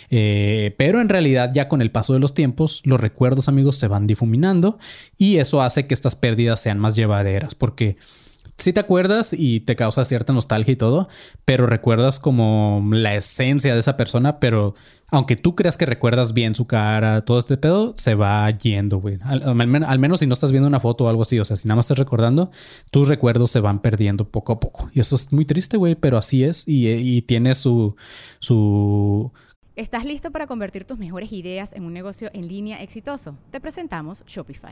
Eh, 0.10 0.76
pero 0.78 1.00
en 1.00 1.08
realidad 1.08 1.52
ya 1.54 1.70
con 1.70 1.82
el 1.82 1.92
paso 1.92 2.14
de 2.14 2.20
los 2.20 2.34
tiempos, 2.34 2.82
los 2.84 3.00
recuerdos, 3.00 3.48
amigos, 3.48 3.78
se 3.78 3.88
van 3.88 4.06
difuminando. 4.06 4.80
Y 5.18 5.38
eso 5.38 5.62
hace 5.62 5.88
que 5.88 5.94
estas 5.94 6.18
pérdidas 6.18 6.60
sean 6.60 6.80
más 6.80 6.96
llevaderas. 6.96 7.56
Porque 7.56 7.96
sí 8.58 8.74
te 8.74 8.80
acuerdas 8.80 9.34
y 9.38 9.62
te 9.62 9.76
causa 9.76 10.04
cierta 10.06 10.34
nostalgia 10.34 10.74
y 10.74 10.78
todo, 10.78 11.08
pero 11.46 11.68
recuerdas 11.68 12.20
como 12.20 12.84
la 12.92 13.16
esencia 13.16 13.74
de 13.74 13.80
esa 13.80 13.98
persona, 13.98 14.40
pero 14.40 14.76
aunque 15.14 15.36
tú 15.36 15.56
creas 15.56 15.78
que 15.78 15.86
recuerdas 15.86 16.34
bien 16.34 16.56
su 16.56 16.66
cara, 16.66 17.24
todo 17.24 17.38
este 17.38 17.56
pedo, 17.56 17.94
se 17.98 18.16
va 18.16 18.50
yendo, 18.50 18.98
güey. 18.98 19.20
Al, 19.24 20.00
menos 20.00 20.20
si 20.20 20.28
no 20.28 20.34
estás 20.34 20.52
viendo 20.52 20.68
una 20.68 20.80
foto 20.80 21.06
o 21.06 21.10
algo 21.10 21.22
así, 21.22 21.40
o 21.40 21.46
sea, 21.46 21.56
si 21.56 21.68
nada 21.68 21.76
más 21.76 21.86
estás 21.86 22.00
recordando, 22.00 22.50
tus 22.90 23.08
recuerdos 23.08 23.52
se 23.52 23.60
van 23.60 23.80
perdiendo 23.80 24.28
poco 24.28 24.54
a 24.54 24.60
poco. 24.60 24.90
Y 24.92 25.00
eso 25.00 25.16
es 25.16 25.32
muy 25.32 25.46
triste, 25.46 25.78
güey, 25.78 25.94
pero 25.94 26.18
así 26.18 26.44
es 26.44 26.68
y, 26.68 26.90
y 26.90 27.22
tiene 27.22 27.54
su, 27.54 27.96
su... 28.40 29.32
¿Estás 29.76 30.04
listo 30.06 30.32
para 30.32 30.48
convertir 30.48 30.86
tus 30.86 30.98
mejores 30.98 31.32
ideas 31.32 31.74
en 31.74 31.84
un 31.84 31.94
negocio 31.94 32.32
en 32.34 32.48
línea 32.48 32.82
exitoso? 32.82 33.38
Te 33.52 33.60
presentamos 33.60 34.24
Shopify. 34.26 34.72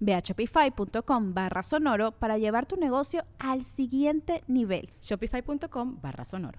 Ve 0.00 0.14
a 0.14 0.20
shopify.com 0.20 1.34
barra 1.34 1.62
sonoro 1.62 2.12
para 2.12 2.38
llevar 2.38 2.66
tu 2.66 2.76
negocio 2.76 3.24
al 3.38 3.64
siguiente 3.64 4.42
nivel. 4.46 4.90
Shopify.com 5.00 5.98
barra 6.00 6.24
sonoro. 6.24 6.58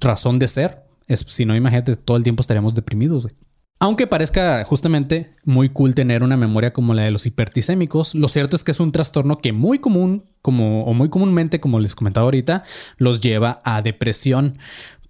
Razón 0.00 0.38
de 0.38 0.48
ser. 0.48 0.84
Es, 1.06 1.20
si 1.20 1.44
no, 1.44 1.54
imagínate, 1.54 1.96
todo 1.96 2.16
el 2.16 2.22
tiempo 2.22 2.40
estaríamos 2.40 2.74
deprimidos. 2.74 3.28
Aunque 3.80 4.06
parezca 4.06 4.64
justamente 4.64 5.34
muy 5.44 5.68
cool 5.68 5.94
tener 5.94 6.22
una 6.22 6.36
memoria 6.36 6.72
como 6.72 6.94
la 6.94 7.02
de 7.02 7.10
los 7.10 7.26
hipertisémicos, 7.26 8.14
lo 8.14 8.28
cierto 8.28 8.56
es 8.56 8.64
que 8.64 8.70
es 8.70 8.80
un 8.80 8.92
trastorno 8.92 9.38
que 9.38 9.52
muy 9.52 9.78
común, 9.78 10.24
como, 10.40 10.84
o 10.84 10.94
muy 10.94 11.10
comúnmente, 11.10 11.60
como 11.60 11.80
les 11.80 11.94
comentaba 11.94 12.24
ahorita, 12.24 12.62
los 12.96 13.20
lleva 13.20 13.60
a 13.64 13.82
depresión. 13.82 14.58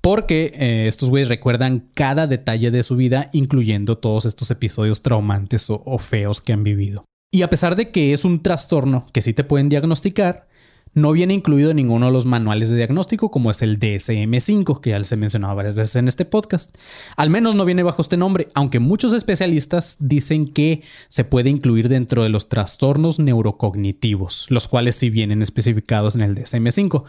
Porque 0.01 0.53
eh, 0.57 0.87
estos 0.89 1.09
güeyes 1.09 1.29
recuerdan 1.29 1.89
cada 1.95 2.27
detalle 2.27 2.71
de 2.71 2.83
su 2.83 2.97
vida, 2.97 3.31
incluyendo 3.33 3.97
todos 3.97 4.27
estos 4.27 4.51
episodios 4.51 5.03
traumantes 5.03 5.67
o 5.71 5.99
feos 5.99 6.41
que 6.41 6.53
han 6.53 6.65
vivido. 6.65 7.05
Y 7.35 7.43
a 7.43 7.51
pesar 7.51 7.75
de 7.75 7.91
que 7.91 8.13
es 8.13 8.25
un 8.25 8.45
trastorno 8.45 9.07
que 9.13 9.21
sí 9.21 9.35
te 9.35 9.43
pueden 9.43 9.69
diagnosticar, 9.69 10.47
no 10.93 11.11
viene 11.11 11.35
incluido 11.35 11.71
en 11.71 11.79
ninguno 11.79 12.07
de 12.07 12.13
los 12.13 12.27
manuales 12.27 12.71
de 12.71 12.77
diagnóstico 12.77 13.33
como 13.33 13.51
es 13.51 13.61
el 13.61 13.81
DSM5, 13.81 14.81
que 14.81 14.91
ya 14.91 15.01
les 15.01 15.11
he 15.11 15.17
mencionado 15.17 15.57
varias 15.57 15.75
veces 15.75 15.97
en 15.97 16.07
este 16.07 16.27
podcast. 16.27 16.73
Al 17.17 17.31
menos 17.31 17.57
no 17.57 17.65
viene 17.65 17.83
bajo 17.83 18.03
este 18.03 18.17
nombre, 18.17 18.47
aunque 18.55 18.79
muchos 18.79 19.13
especialistas 19.13 19.97
dicen 19.99 20.47
que 20.47 20.83
se 21.09 21.25
puede 21.25 21.51
incluir 21.51 21.89
dentro 21.89 22.23
de 22.23 22.29
los 22.29 22.49
trastornos 22.49 23.19
neurocognitivos, 23.19 24.47
los 24.51 24.69
cuales 24.69 24.95
sí 24.95 25.11
vienen 25.11 25.43
especificados 25.43 26.15
en 26.15 26.21
el 26.21 26.37
DSM5. 26.37 27.03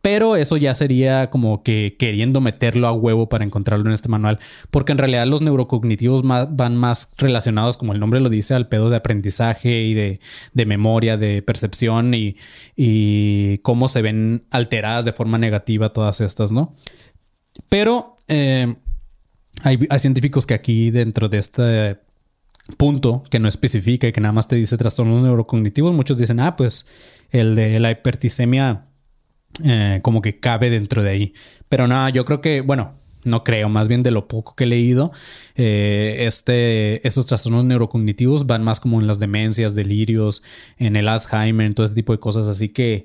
Pero 0.00 0.36
eso 0.36 0.56
ya 0.56 0.74
sería 0.74 1.30
como 1.30 1.62
que 1.62 1.96
queriendo 1.98 2.40
meterlo 2.40 2.86
a 2.86 2.92
huevo 2.92 3.28
para 3.28 3.44
encontrarlo 3.44 3.86
en 3.86 3.92
este 3.94 4.08
manual, 4.08 4.38
porque 4.70 4.92
en 4.92 4.98
realidad 4.98 5.26
los 5.26 5.42
neurocognitivos 5.42 6.22
van 6.22 6.76
más 6.76 7.12
relacionados, 7.16 7.76
como 7.76 7.92
el 7.92 8.00
nombre 8.00 8.20
lo 8.20 8.28
dice, 8.28 8.54
al 8.54 8.68
pedo 8.68 8.90
de 8.90 8.96
aprendizaje 8.96 9.82
y 9.82 9.94
de, 9.94 10.20
memoria, 10.66 11.16
de 11.16 11.42
percepción 11.42 12.12
y, 12.14 13.58
cómo 13.62 13.88
se 13.88 14.02
ven 14.02 14.44
alteradas 14.50 15.04
de 15.04 15.12
forma 15.12 15.38
negativa 15.38 15.92
todas 15.92 16.20
estas, 16.20 16.52
¿no? 16.52 16.74
Pero 17.68 18.16
eh, 18.28 18.76
hay, 19.62 19.86
hay 19.88 19.98
científicos 19.98 20.46
que 20.46 20.54
aquí 20.54 20.90
dentro 20.90 21.28
de 21.28 21.38
este 21.38 21.98
punto 22.76 23.22
que 23.30 23.38
no 23.38 23.48
especifica 23.48 24.08
y 24.08 24.12
que 24.12 24.20
nada 24.20 24.32
más 24.32 24.48
te 24.48 24.56
dice 24.56 24.78
trastornos 24.78 25.22
neurocognitivos, 25.22 25.94
muchos 25.94 26.16
dicen, 26.16 26.40
ah, 26.40 26.56
pues 26.56 26.86
el 27.30 27.54
de 27.54 27.78
la 27.80 27.90
hipertisemia 27.90 28.86
eh, 29.62 30.00
como 30.02 30.20
que 30.20 30.40
cabe 30.40 30.70
dentro 30.70 31.02
de 31.02 31.10
ahí. 31.10 31.34
Pero 31.68 31.86
nada, 31.86 32.10
yo 32.10 32.24
creo 32.24 32.40
que, 32.40 32.60
bueno, 32.60 32.94
no 33.24 33.42
creo, 33.42 33.68
más 33.68 33.88
bien 33.88 34.02
de 34.02 34.10
lo 34.10 34.28
poco 34.28 34.54
que 34.54 34.64
he 34.64 34.66
leído, 34.66 35.12
eh, 35.54 36.24
este, 36.26 37.06
esos 37.06 37.26
trastornos 37.26 37.64
neurocognitivos 37.64 38.46
van 38.46 38.62
más 38.62 38.80
como 38.80 39.00
en 39.00 39.06
las 39.06 39.18
demencias, 39.18 39.74
delirios, 39.74 40.42
en 40.78 40.96
el 40.96 41.08
Alzheimer, 41.08 41.66
en 41.66 41.74
todo 41.74 41.86
ese 41.86 41.94
tipo 41.94 42.12
de 42.12 42.18
cosas. 42.18 42.48
Así 42.48 42.68
que, 42.68 43.04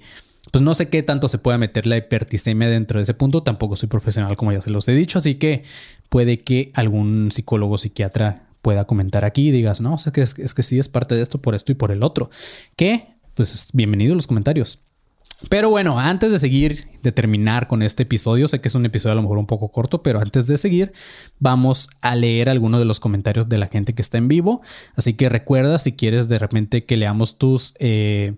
pues 0.52 0.62
no 0.62 0.73
sé 0.73 0.89
qué 0.89 1.04
tanto 1.04 1.28
se 1.28 1.38
puede 1.38 1.58
meter 1.58 1.86
la 1.86 1.97
hipertisemia 1.97 2.69
dentro 2.69 3.00
de 3.00 3.04
ese 3.04 3.13
punto. 3.13 3.43
Tampoco 3.43 3.76
soy 3.76 3.88
profesional, 3.88 4.36
como 4.36 4.52
ya 4.52 4.62
se 4.62 4.71
los 4.71 4.88
he 4.88 4.93
dicho. 4.93 5.19
Así 5.19 5.36
que 5.36 5.63
puede 6.10 6.39
que 6.39 6.71
algún 6.73 7.30
psicólogo 7.32 7.78
psiquiatra 7.78 8.47
pueda 8.62 8.86
comentar 8.86 9.23
aquí 9.26 9.50
y 9.50 9.52
digas, 9.52 9.80
no, 9.80 9.93
o 9.93 9.97
sea, 9.97 10.12
que 10.12 10.21
es, 10.21 10.38
es 10.38 10.54
que 10.54 10.63
sí 10.63 10.80
es 10.80 10.89
parte 10.89 11.15
de 11.15 11.21
esto 11.21 11.41
por 11.41 11.56
esto 11.56 11.71
y 11.71 11.76
por 11.76 11.91
el 11.91 12.04
otro. 12.04 12.30
Que, 12.76 13.08
pues 13.36 13.69
bienvenido 13.73 14.13
a 14.13 14.15
los 14.15 14.28
comentarios. 14.28 14.80
Pero 15.47 15.69
bueno, 15.69 15.99
antes 15.99 16.32
de 16.32 16.39
seguir, 16.39 16.89
de 17.02 17.12
terminar 17.13 17.67
con 17.67 17.82
este 17.82 18.04
episodio, 18.04 18.47
sé 18.49 18.60
que 18.60 18.67
es 18.67 18.75
un 18.75 18.86
episodio 18.86 19.13
a 19.13 19.15
lo 19.15 19.21
mejor 19.21 19.38
un 19.38 19.45
poco 19.45 19.71
corto, 19.71 20.04
pero 20.04 20.19
antes 20.19 20.47
de 20.47 20.58
seguir, 20.58 20.91
vamos 21.39 21.89
a 22.02 22.15
leer 22.15 22.49
algunos 22.49 22.80
de 22.80 22.86
los 22.86 22.99
comentarios 22.99 23.47
de 23.47 23.58
la 23.58 23.67
gente 23.67 23.93
que 23.93 24.02
está 24.02 24.17
en 24.17 24.28
vivo. 24.28 24.62
Así 24.95 25.13
que 25.13 25.30
recuerda, 25.30 25.80
si 25.80 25.93
quieres 25.93 26.28
de 26.28 26.39
repente 26.39 26.84
que 26.84 26.97
leamos 26.97 27.38
tus, 27.38 27.73
eh, 27.80 28.34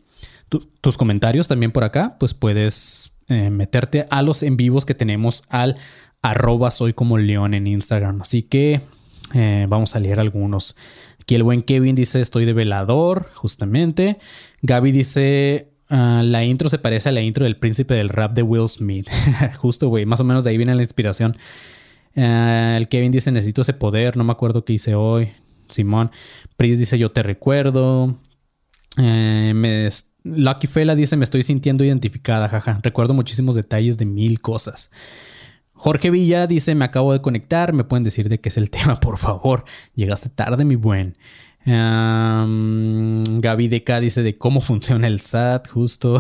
tus 0.82 0.98
comentarios 0.98 1.48
también 1.48 1.72
por 1.72 1.84
acá, 1.84 2.18
pues 2.20 2.36
puedes 2.36 3.14
eh, 3.28 3.50
meterte 3.50 4.06
a 4.12 4.22
los 4.22 4.44
en 4.44 4.58
vivos 4.58 4.86
que 4.86 4.94
tenemos 4.94 5.44
al 5.50 5.78
arroba 6.22 6.70
soy 6.70 6.94
como 6.94 7.18
león 7.18 7.54
en 7.54 7.66
Instagram. 7.66 8.22
Así 8.22 8.44
que 8.44 8.82
eh, 9.34 9.66
vamos 9.70 9.96
a 9.96 10.00
leer 10.00 10.20
algunos. 10.20 10.76
Aquí 11.20 11.36
el 11.36 11.44
buen 11.44 11.62
Kevin 11.62 11.96
dice 11.96 12.22
estoy 12.22 12.46
de 12.46 12.54
velador, 12.54 13.32
justamente. 13.34 14.20
Gaby 14.62 14.92
dice 14.92 15.71
Ah, 15.94 16.24
la 16.24 16.46
intro 16.46 16.70
se 16.70 16.80
parece 16.80 17.10
a 17.10 17.12
la 17.12 17.22
intro 17.22 17.44
del 17.44 17.58
príncipe 17.58 17.94
del 17.94 18.08
rap 18.08 18.34
de 18.34 18.44
Will 18.44 18.70
Smith. 18.70 19.10
Justo, 19.58 19.90
güey. 19.90 20.06
Más 20.06 20.22
o 20.22 20.24
menos 20.24 20.46
de 20.46 20.52
ahí 20.52 20.58
viene 20.58 20.74
la 20.74 20.84
inspiración. 20.84 21.36
Ah, 22.16 22.76
el 22.78 22.88
Kevin 22.88 23.12
dice, 23.12 23.30
necesito 23.32 23.62
ese 23.62 23.74
poder. 23.74 24.16
No 24.16 24.24
me 24.24 24.32
acuerdo 24.32 24.64
qué 24.64 24.72
hice 24.72 24.96
hoy. 24.96 25.34
Simón. 25.68 26.12
Pris 26.56 26.80
dice, 26.80 26.98
yo 26.98 27.12
te 27.12 27.24
recuerdo. 27.24 28.18
Eh, 28.98 29.90
Lucky 30.24 30.68
Fela 30.68 30.96
dice, 30.96 31.18
me 31.18 31.26
estoy 31.26 31.44
sintiendo 31.44 31.84
identificada. 31.84 32.48
Jaja. 32.48 32.80
Recuerdo 32.82 33.14
muchísimos 33.14 33.56
detalles 33.56 33.98
de 33.98 34.06
mil 34.06 34.40
cosas. 34.40 34.92
Jorge 35.74 36.10
Villa 36.10 36.48
dice, 36.48 36.74
me 36.74 36.86
acabo 36.86 37.12
de 37.12 37.22
conectar. 37.22 37.74
¿Me 37.74 37.84
pueden 37.84 38.06
decir 38.06 38.30
de 38.30 38.40
qué 38.40 38.48
es 38.48 38.56
el 38.56 38.72
tema, 38.72 38.96
por 38.96 39.18
favor? 39.18 39.66
Llegaste 39.94 40.30
tarde, 40.30 40.64
mi 40.64 40.76
buen. 40.76 41.18
Um, 41.64 43.24
Gaby 43.40 43.68
DK 43.68 44.00
dice 44.00 44.24
de 44.24 44.36
cómo 44.38 44.62
funciona 44.62 45.08
el 45.08 45.20
SAT, 45.20 45.70
justo 45.70 46.18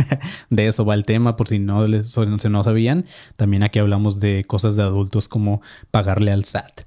de 0.50 0.66
eso 0.68 0.84
va 0.84 0.94
el 0.94 1.04
tema, 1.04 1.36
por 1.36 1.48
si 1.48 1.58
no, 1.58 1.86
les, 1.86 2.16
no 2.16 2.64
sabían. 2.64 3.06
También 3.36 3.64
aquí 3.64 3.80
hablamos 3.80 4.20
de 4.20 4.44
cosas 4.46 4.76
de 4.76 4.82
adultos 4.82 5.26
como 5.26 5.62
pagarle 5.90 6.30
al 6.30 6.44
SAT. 6.44 6.82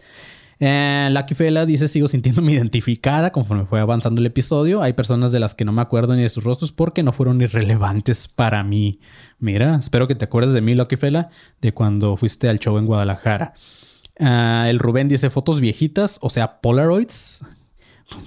Eh, 0.59 1.09
Lucky 1.11 1.35
Fela 1.35 1.65
dice: 1.65 1.87
Sigo 1.87 2.07
sintiéndome 2.07 2.53
identificada 2.53 3.31
conforme 3.31 3.65
fue 3.65 3.79
avanzando 3.79 4.21
el 4.21 4.25
episodio. 4.25 4.81
Hay 4.81 4.93
personas 4.93 5.31
de 5.31 5.39
las 5.39 5.53
que 5.53 5.65
no 5.65 5.71
me 5.71 5.81
acuerdo 5.81 6.15
ni 6.15 6.23
de 6.23 6.29
sus 6.29 6.45
rostros 6.45 6.71
porque 6.71 7.03
no 7.03 7.11
fueron 7.11 7.41
irrelevantes 7.41 8.27
para 8.27 8.63
mí. 8.63 8.99
Mira, 9.37 9.75
espero 9.79 10.07
que 10.07 10.15
te 10.15 10.25
acuerdes 10.25 10.53
de 10.53 10.61
mí, 10.61 10.73
Lucky 10.73 10.95
Fela, 10.95 11.29
de 11.61 11.73
cuando 11.73 12.15
fuiste 12.17 12.49
al 12.49 12.59
show 12.59 12.77
en 12.77 12.85
Guadalajara. 12.85 13.53
Ah, 14.19 14.65
el 14.67 14.79
Rubén 14.79 15.09
dice 15.09 15.29
fotos 15.29 15.59
viejitas, 15.61 16.17
o 16.21 16.31
sea, 16.31 16.59
Polaroids 16.59 17.45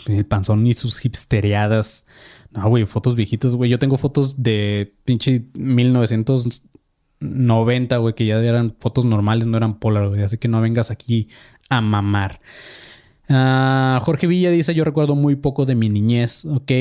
el 0.06 0.26
panzón 0.26 0.66
y 0.66 0.74
sus 0.74 1.04
hipstereadas. 1.04 2.06
No, 2.50 2.68
güey, 2.68 2.84
fotos 2.86 3.14
viejitas, 3.14 3.54
güey. 3.54 3.70
Yo 3.70 3.78
tengo 3.78 3.96
fotos 3.96 4.42
de 4.42 4.92
pinche 5.04 5.44
1990, 5.54 7.96
güey, 7.98 8.14
que 8.14 8.26
ya 8.26 8.42
eran 8.42 8.74
fotos 8.80 9.04
normales, 9.04 9.46
no 9.46 9.56
eran 9.56 9.78
Polaroid. 9.78 10.22
Así 10.22 10.38
que 10.38 10.48
no 10.48 10.60
vengas 10.60 10.90
aquí 10.90 11.28
a 11.68 11.80
mamar. 11.80 12.40
Ah, 13.28 14.00
Jorge 14.02 14.26
Villa 14.26 14.50
dice: 14.50 14.74
Yo 14.74 14.82
recuerdo 14.84 15.14
muy 15.14 15.36
poco 15.36 15.64
de 15.64 15.76
mi 15.76 15.88
niñez, 15.88 16.44
ok. 16.44 16.72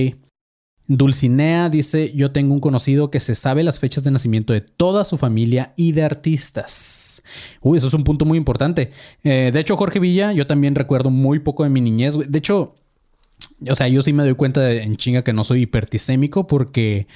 Dulcinea 0.88 1.69
dice: 1.69 2.12
Yo 2.15 2.31
tengo 2.31 2.55
un 2.55 2.59
conocido 2.59 3.12
que 3.12 3.19
se 3.19 3.35
sabe 3.35 3.63
las 3.63 3.79
fechas 3.79 4.03
de 4.03 4.09
nacimiento 4.09 4.53
de 4.53 4.62
toda 4.62 5.03
su 5.03 5.19
familia 5.19 5.73
y 5.77 5.91
de 5.91 6.01
artistas. 6.01 7.21
Uy, 7.62 7.77
eso 7.77 7.85
es 7.88 7.93
un 7.93 8.03
punto 8.03 8.25
muy 8.25 8.39
importante. 8.39 8.89
Eh, 9.23 9.51
de 9.53 9.59
hecho, 9.59 9.77
Jorge 9.77 9.99
Villa, 9.99 10.31
yo 10.31 10.47
también 10.47 10.73
recuerdo 10.73 11.12
muy 11.12 11.38
poco 11.38 11.63
de 11.63 11.69
mi 11.69 11.81
niñez. 11.81 12.17
De 12.27 12.39
hecho, 12.39 12.73
o 13.67 13.76
sea, 13.76 13.88
yo 13.88 14.02
sí 14.02 14.13
me 14.13 14.24
doy 14.24 14.36
cuenta 14.36 14.72
en 14.72 14.95
chinga 14.95 15.24
que 15.24 15.34
no 15.34 15.43
soy 15.43 15.63
hipertisémico 15.63 16.48
porque 16.48 17.08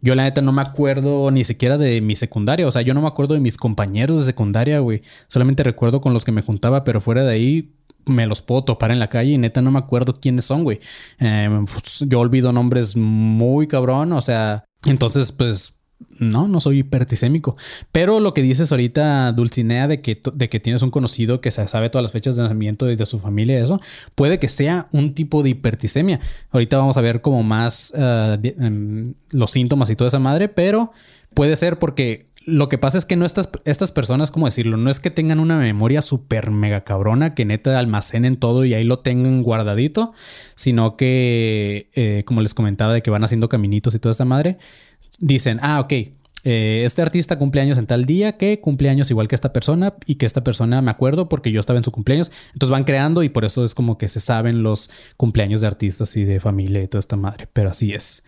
yo 0.00 0.14
la 0.14 0.24
neta 0.24 0.42
no 0.42 0.52
me 0.52 0.62
acuerdo 0.62 1.30
ni 1.30 1.44
siquiera 1.44 1.78
de 1.78 2.00
mi 2.00 2.16
secundaria. 2.16 2.66
O 2.66 2.70
sea, 2.70 2.82
yo 2.82 2.94
no 2.94 3.02
me 3.02 3.08
acuerdo 3.08 3.34
de 3.34 3.40
mis 3.40 3.56
compañeros 3.56 4.20
de 4.20 4.26
secundaria, 4.26 4.78
güey. 4.78 5.02
Solamente 5.26 5.62
recuerdo 5.62 6.00
con 6.00 6.14
los 6.14 6.24
que 6.24 6.32
me 6.32 6.42
juntaba, 6.42 6.84
pero 6.84 7.00
fuera 7.00 7.24
de 7.24 7.32
ahí 7.32 7.72
me 8.06 8.26
los 8.26 8.40
puedo 8.40 8.64
topar 8.64 8.90
en 8.90 8.98
la 8.98 9.08
calle 9.08 9.32
y 9.32 9.38
neta 9.38 9.60
no 9.60 9.70
me 9.70 9.78
acuerdo 9.78 10.20
quiénes 10.20 10.44
son, 10.44 10.64
güey. 10.64 10.80
Em, 11.18 11.64
pues, 11.64 12.04
yo 12.06 12.20
olvido 12.20 12.52
nombres 12.52 12.96
muy 12.96 13.66
cabrón, 13.66 14.12
o 14.12 14.20
sea, 14.20 14.64
entonces 14.86 15.32
pues 15.32 15.77
no, 16.18 16.48
no 16.48 16.60
soy 16.60 16.78
hipertisémico. 16.78 17.56
Pero 17.92 18.20
lo 18.20 18.34
que 18.34 18.42
dices 18.42 18.70
ahorita, 18.70 19.32
Dulcinea, 19.32 19.88
de 19.88 20.00
que, 20.00 20.20
de 20.32 20.48
que 20.48 20.60
tienes 20.60 20.82
un 20.82 20.90
conocido 20.90 21.40
que 21.40 21.50
sabe 21.50 21.90
todas 21.90 22.02
las 22.02 22.12
fechas 22.12 22.36
de 22.36 22.42
nacimiento 22.42 22.90
y 22.90 22.96
de 22.96 23.06
su 23.06 23.18
familia, 23.18 23.58
eso, 23.60 23.80
puede 24.14 24.38
que 24.38 24.48
sea 24.48 24.86
un 24.92 25.14
tipo 25.14 25.42
de 25.42 25.50
hipertisemia. 25.50 26.20
Ahorita 26.50 26.76
vamos 26.76 26.96
a 26.96 27.00
ver 27.00 27.20
como 27.20 27.42
más 27.42 27.92
uh, 27.96 28.38
um, 28.64 29.14
los 29.30 29.50
síntomas 29.50 29.90
y 29.90 29.96
toda 29.96 30.08
esa 30.08 30.18
madre, 30.18 30.48
pero 30.48 30.92
puede 31.34 31.56
ser 31.56 31.78
porque 31.78 32.28
lo 32.48 32.70
que 32.70 32.78
pasa 32.78 32.96
es 32.96 33.04
que 33.04 33.14
no 33.14 33.26
estas, 33.26 33.50
estas 33.66 33.92
personas, 33.92 34.30
¿cómo 34.30 34.46
decirlo? 34.46 34.78
No 34.78 34.88
es 34.88 35.00
que 35.00 35.10
tengan 35.10 35.38
una 35.38 35.58
memoria 35.58 36.00
súper 36.00 36.50
mega 36.50 36.80
cabrona, 36.82 37.34
que 37.34 37.44
neta 37.44 37.78
almacenen 37.78 38.38
todo 38.38 38.64
y 38.64 38.72
ahí 38.72 38.84
lo 38.84 39.00
tengan 39.00 39.42
guardadito, 39.42 40.14
sino 40.54 40.96
que, 40.96 41.90
eh, 41.94 42.22
como 42.24 42.40
les 42.40 42.54
comentaba, 42.54 42.94
de 42.94 43.02
que 43.02 43.10
van 43.10 43.22
haciendo 43.22 43.50
caminitos 43.50 43.94
y 43.94 43.98
toda 43.98 44.12
esta 44.12 44.24
madre, 44.24 44.56
dicen, 45.18 45.58
ah, 45.62 45.80
ok, 45.80 45.92
eh, 46.44 46.82
este 46.84 47.02
artista 47.02 47.38
cumple 47.38 47.60
años 47.60 47.78
en 47.78 47.86
tal 47.86 48.06
día, 48.06 48.36
que 48.36 48.60
cumple 48.60 48.88
años 48.88 49.10
igual 49.10 49.28
que 49.28 49.34
esta 49.34 49.52
persona 49.52 49.94
y 50.06 50.14
que 50.14 50.26
esta 50.26 50.44
persona 50.44 50.80
me 50.82 50.90
acuerdo 50.90 51.28
porque 51.28 51.52
yo 51.52 51.60
estaba 51.60 51.78
en 51.78 51.84
su 51.84 51.92
cumpleaños. 51.92 52.30
Entonces 52.52 52.70
van 52.70 52.84
creando 52.84 53.22
y 53.22 53.28
por 53.28 53.44
eso 53.44 53.64
es 53.64 53.74
como 53.74 53.98
que 53.98 54.08
se 54.08 54.20
saben 54.20 54.62
los 54.62 54.90
cumpleaños 55.16 55.60
de 55.60 55.66
artistas 55.66 56.16
y 56.16 56.24
de 56.24 56.40
familia 56.40 56.82
y 56.82 56.88
toda 56.88 57.00
esta 57.00 57.16
madre, 57.16 57.48
pero 57.52 57.70
así 57.70 57.92
es. 57.92 58.22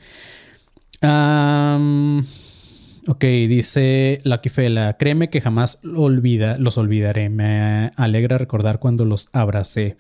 Ok, 3.08 3.24
dice 3.24 4.20
Lucky 4.24 4.50
Fela, 4.50 4.96
créeme 4.98 5.30
que 5.30 5.40
jamás 5.40 5.80
olvida, 5.82 6.58
los 6.58 6.76
olvidaré. 6.76 7.30
Me 7.30 7.90
alegra 7.96 8.36
recordar 8.36 8.78
cuando 8.78 9.04
los 9.04 9.30
abracé. 9.32 9.96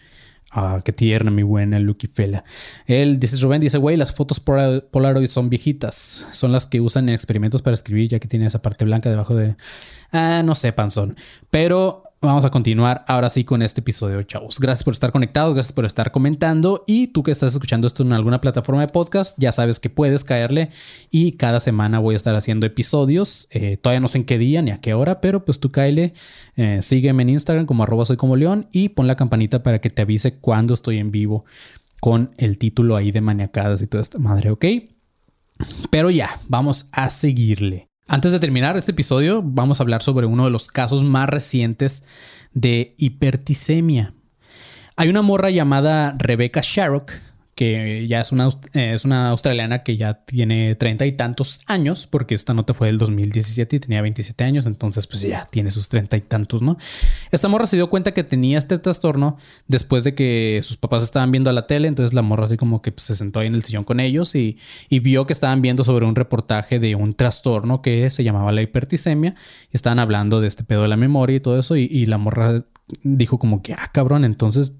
Ah, 0.50 0.80
qué 0.84 0.92
tierna, 0.92 1.30
mi 1.30 1.44
buena 1.44 1.78
Lucky 1.78 2.08
Fela. 2.08 2.44
Él 2.86 3.20
dice, 3.20 3.36
Rubén, 3.40 3.60
dice, 3.60 3.78
güey, 3.78 3.96
las 3.96 4.12
fotos 4.12 4.40
Polaroid 4.40 5.28
son 5.28 5.48
viejitas. 5.48 6.26
Son 6.32 6.50
las 6.50 6.66
que 6.66 6.80
usan 6.80 7.08
en 7.08 7.14
experimentos 7.14 7.62
para 7.62 7.74
escribir, 7.74 8.10
ya 8.10 8.18
que 8.18 8.26
tiene 8.26 8.46
esa 8.46 8.60
parte 8.60 8.84
blanca 8.84 9.08
debajo 9.08 9.36
de... 9.36 9.54
Ah, 10.10 10.42
no 10.44 10.56
sé, 10.56 10.72
panzón. 10.72 11.16
Pero 11.50 12.09
Vamos 12.22 12.44
a 12.44 12.50
continuar 12.50 13.02
ahora 13.08 13.30
sí 13.30 13.44
con 13.44 13.62
este 13.62 13.80
episodio, 13.80 14.22
chavos. 14.24 14.60
Gracias 14.60 14.84
por 14.84 14.92
estar 14.92 15.10
conectados, 15.10 15.54
gracias 15.54 15.72
por 15.72 15.86
estar 15.86 16.12
comentando 16.12 16.84
y 16.86 17.06
tú 17.06 17.22
que 17.22 17.30
estás 17.30 17.54
escuchando 17.54 17.86
esto 17.86 18.02
en 18.02 18.12
alguna 18.12 18.42
plataforma 18.42 18.82
de 18.82 18.88
podcast, 18.88 19.38
ya 19.40 19.52
sabes 19.52 19.80
que 19.80 19.88
puedes 19.88 20.22
caerle 20.22 20.68
y 21.10 21.32
cada 21.32 21.60
semana 21.60 21.98
voy 21.98 22.12
a 22.12 22.16
estar 22.16 22.34
haciendo 22.34 22.66
episodios. 22.66 23.48
Eh, 23.50 23.78
todavía 23.78 24.00
no 24.00 24.08
sé 24.08 24.18
en 24.18 24.24
qué 24.24 24.36
día 24.36 24.60
ni 24.60 24.70
a 24.70 24.82
qué 24.82 24.92
hora, 24.92 25.22
pero 25.22 25.46
pues 25.46 25.60
tú 25.60 25.70
caele, 25.70 26.12
eh, 26.56 26.80
sígueme 26.82 27.22
en 27.22 27.30
Instagram 27.30 27.64
como 27.64 27.84
arroba 27.84 28.04
soy 28.04 28.18
como 28.18 28.36
león 28.36 28.68
y 28.70 28.90
pon 28.90 29.06
la 29.06 29.16
campanita 29.16 29.62
para 29.62 29.80
que 29.80 29.88
te 29.88 30.02
avise 30.02 30.34
cuando 30.40 30.74
estoy 30.74 30.98
en 30.98 31.10
vivo 31.12 31.46
con 32.02 32.32
el 32.36 32.58
título 32.58 32.96
ahí 32.96 33.12
de 33.12 33.22
maniacadas 33.22 33.80
y 33.80 33.86
toda 33.86 34.02
esta 34.02 34.18
madre, 34.18 34.50
¿ok? 34.50 34.66
Pero 35.88 36.10
ya, 36.10 36.38
vamos 36.48 36.90
a 36.92 37.08
seguirle. 37.08 37.89
Antes 38.12 38.32
de 38.32 38.40
terminar 38.40 38.76
este 38.76 38.90
episodio, 38.90 39.40
vamos 39.40 39.78
a 39.78 39.84
hablar 39.84 40.02
sobre 40.02 40.26
uno 40.26 40.44
de 40.44 40.50
los 40.50 40.66
casos 40.66 41.04
más 41.04 41.28
recientes 41.28 42.02
de 42.52 42.96
hipertisemia. 42.98 44.14
Hay 44.96 45.08
una 45.08 45.22
morra 45.22 45.50
llamada 45.50 46.16
Rebecca 46.18 46.60
Sharrock 46.60 47.12
que 47.60 48.06
ya 48.08 48.22
es 48.22 48.32
una, 48.32 48.48
es 48.72 49.04
una 49.04 49.28
australiana 49.28 49.82
que 49.82 49.98
ya 49.98 50.14
tiene 50.24 50.76
treinta 50.76 51.04
y 51.04 51.12
tantos 51.12 51.60
años, 51.66 52.06
porque 52.06 52.34
esta 52.34 52.54
nota 52.54 52.72
fue 52.72 52.86
del 52.86 52.96
2017 52.96 53.76
y 53.76 53.80
tenía 53.80 54.00
27 54.00 54.44
años, 54.44 54.64
entonces 54.64 55.06
pues 55.06 55.20
ya 55.20 55.46
tiene 55.50 55.70
sus 55.70 55.90
treinta 55.90 56.16
y 56.16 56.22
tantos, 56.22 56.62
¿no? 56.62 56.78
Esta 57.30 57.48
morra 57.48 57.66
se 57.66 57.76
dio 57.76 57.90
cuenta 57.90 58.14
que 58.14 58.24
tenía 58.24 58.56
este 58.56 58.78
trastorno 58.78 59.36
después 59.68 60.04
de 60.04 60.14
que 60.14 60.60
sus 60.62 60.78
papás 60.78 61.02
estaban 61.02 61.30
viendo 61.32 61.52
la 61.52 61.66
tele, 61.66 61.86
entonces 61.86 62.14
la 62.14 62.22
morra 62.22 62.46
así 62.46 62.56
como 62.56 62.80
que 62.80 62.92
pues, 62.92 63.02
se 63.02 63.14
sentó 63.14 63.40
ahí 63.40 63.48
en 63.48 63.54
el 63.54 63.62
sillón 63.62 63.84
con 63.84 64.00
ellos 64.00 64.34
y, 64.34 64.56
y 64.88 65.00
vio 65.00 65.26
que 65.26 65.34
estaban 65.34 65.60
viendo 65.60 65.84
sobre 65.84 66.06
un 66.06 66.14
reportaje 66.14 66.78
de 66.78 66.94
un 66.94 67.12
trastorno 67.12 67.82
que 67.82 68.08
se 68.08 68.24
llamaba 68.24 68.52
la 68.52 68.62
hipertisemia, 68.62 69.34
estaban 69.70 69.98
hablando 69.98 70.40
de 70.40 70.48
este 70.48 70.64
pedo 70.64 70.80
de 70.80 70.88
la 70.88 70.96
memoria 70.96 71.36
y 71.36 71.40
todo 71.40 71.58
eso, 71.58 71.76
y, 71.76 71.82
y 71.82 72.06
la 72.06 72.16
morra 72.16 72.64
dijo 73.02 73.38
como 73.38 73.60
que, 73.60 73.74
ah, 73.74 73.90
cabrón, 73.92 74.24
entonces 74.24 74.72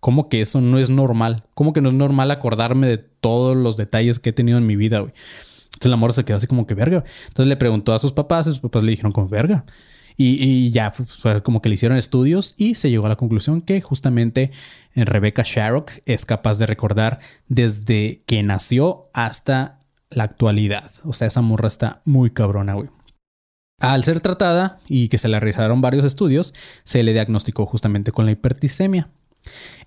¿Cómo 0.00 0.28
que 0.28 0.40
eso 0.40 0.60
no 0.60 0.78
es 0.78 0.90
normal? 0.90 1.44
¿Cómo 1.54 1.72
que 1.72 1.80
no 1.80 1.88
es 1.88 1.94
normal 1.94 2.30
acordarme 2.30 2.86
de 2.86 2.98
todos 2.98 3.56
los 3.56 3.76
detalles 3.76 4.18
que 4.18 4.30
he 4.30 4.32
tenido 4.32 4.58
en 4.58 4.66
mi 4.66 4.76
vida, 4.76 5.00
güey? 5.00 5.12
Entonces 5.66 5.90
la 5.90 5.96
morra 5.96 6.12
se 6.12 6.24
quedó 6.24 6.36
así 6.36 6.46
como 6.46 6.66
que 6.66 6.74
verga. 6.74 7.04
Entonces 7.28 7.48
le 7.48 7.56
preguntó 7.56 7.94
a 7.94 7.98
sus 7.98 8.12
papás 8.12 8.46
y 8.46 8.50
sus 8.50 8.60
papás 8.60 8.82
le 8.82 8.90
dijeron 8.90 9.12
como 9.12 9.28
verga. 9.28 9.64
Y, 10.20 10.70
ya 10.70 10.90
fue 10.90 11.44
como 11.44 11.62
que 11.62 11.68
le 11.68 11.76
hicieron 11.76 11.96
estudios 11.96 12.54
y 12.56 12.74
se 12.74 12.90
llegó 12.90 13.06
a 13.06 13.08
la 13.08 13.14
conclusión 13.14 13.60
que 13.60 13.80
justamente 13.80 14.50
eh, 14.94 15.04
Rebecca 15.04 15.44
Sharrock 15.46 15.92
es 16.06 16.26
capaz 16.26 16.58
de 16.58 16.66
recordar 16.66 17.20
desde 17.46 18.24
que 18.26 18.42
nació 18.42 19.10
hasta 19.12 19.78
la 20.10 20.24
actualidad. 20.24 20.90
O 21.04 21.12
sea, 21.12 21.28
esa 21.28 21.40
morra 21.40 21.68
está 21.68 22.02
muy 22.04 22.30
cabrona, 22.30 22.74
güey. 22.74 22.88
Al 23.80 24.02
ser 24.02 24.18
tratada 24.18 24.80
y 24.88 25.06
que 25.06 25.18
se 25.18 25.28
le 25.28 25.38
realizaron 25.38 25.80
varios 25.80 26.04
estudios, 26.04 26.52
se 26.82 27.04
le 27.04 27.12
diagnosticó 27.12 27.64
justamente 27.64 28.10
con 28.10 28.26
la 28.26 28.32
hipertisemia. 28.32 29.08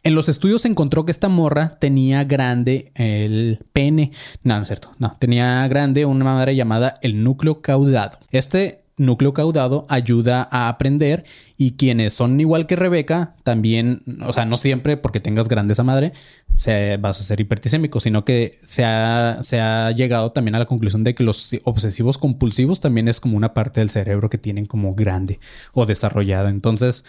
En 0.04 0.16
los 0.16 0.30
estudios 0.30 0.64
se 0.64 0.68
encontró 0.68 1.06
que 1.06 1.12
esta 1.12 1.30
morra 1.30 1.78
tenía 1.80 2.24
grande 2.24 2.92
el 2.96 3.60
pene. 3.72 4.12
No, 4.44 4.56
no 4.56 4.64
es 4.64 4.68
cierto. 4.68 4.92
No, 4.98 5.12
tenía 5.20 5.68
grande 5.68 6.06
una 6.06 6.26
madre 6.26 6.56
llamada 6.56 6.96
el 7.02 7.24
núcleo 7.24 7.62
caudado. 7.62 8.18
Este 8.32 8.82
núcleo 8.98 9.34
caudado 9.34 9.86
ayuda 9.90 10.48
a 10.52 10.70
aprender 10.70 11.24
y 11.58 11.72
quienes 11.72 12.14
son 12.14 12.40
igual 12.40 12.68
que 12.68 12.76
Rebeca 12.76 13.36
también, 13.44 14.04
o 14.26 14.32
sea, 14.32 14.46
no 14.46 14.58
siempre 14.58 14.98
porque 14.98 15.20
tengas 15.20 15.48
grande 15.48 15.74
esa 15.74 15.84
madre 15.84 16.14
se, 16.56 16.98
vas 16.98 17.20
a 17.20 17.24
ser 17.24 17.40
hipertisémico, 17.40 18.00
sino 18.00 18.24
que 18.24 18.60
se 18.66 18.86
ha, 18.86 19.40
se 19.42 19.60
ha 19.60 19.92
llegado 19.92 20.32
también 20.32 20.56
a 20.56 20.60
la 20.60 20.66
conclusión 20.66 21.04
de 21.04 21.16
que 21.16 21.24
los 21.24 21.56
obsesivos 21.64 22.18
compulsivos 22.18 22.80
también 22.80 23.08
es 23.08 23.20
como 23.20 23.38
una 23.38 23.54
parte 23.54 23.80
del 23.80 23.90
cerebro 23.90 24.30
que 24.30 24.38
tienen 24.38 24.66
como 24.66 24.94
grande 24.94 25.40
o 25.74 25.86
desarrollada. 25.86 26.50
Entonces, 26.50 27.04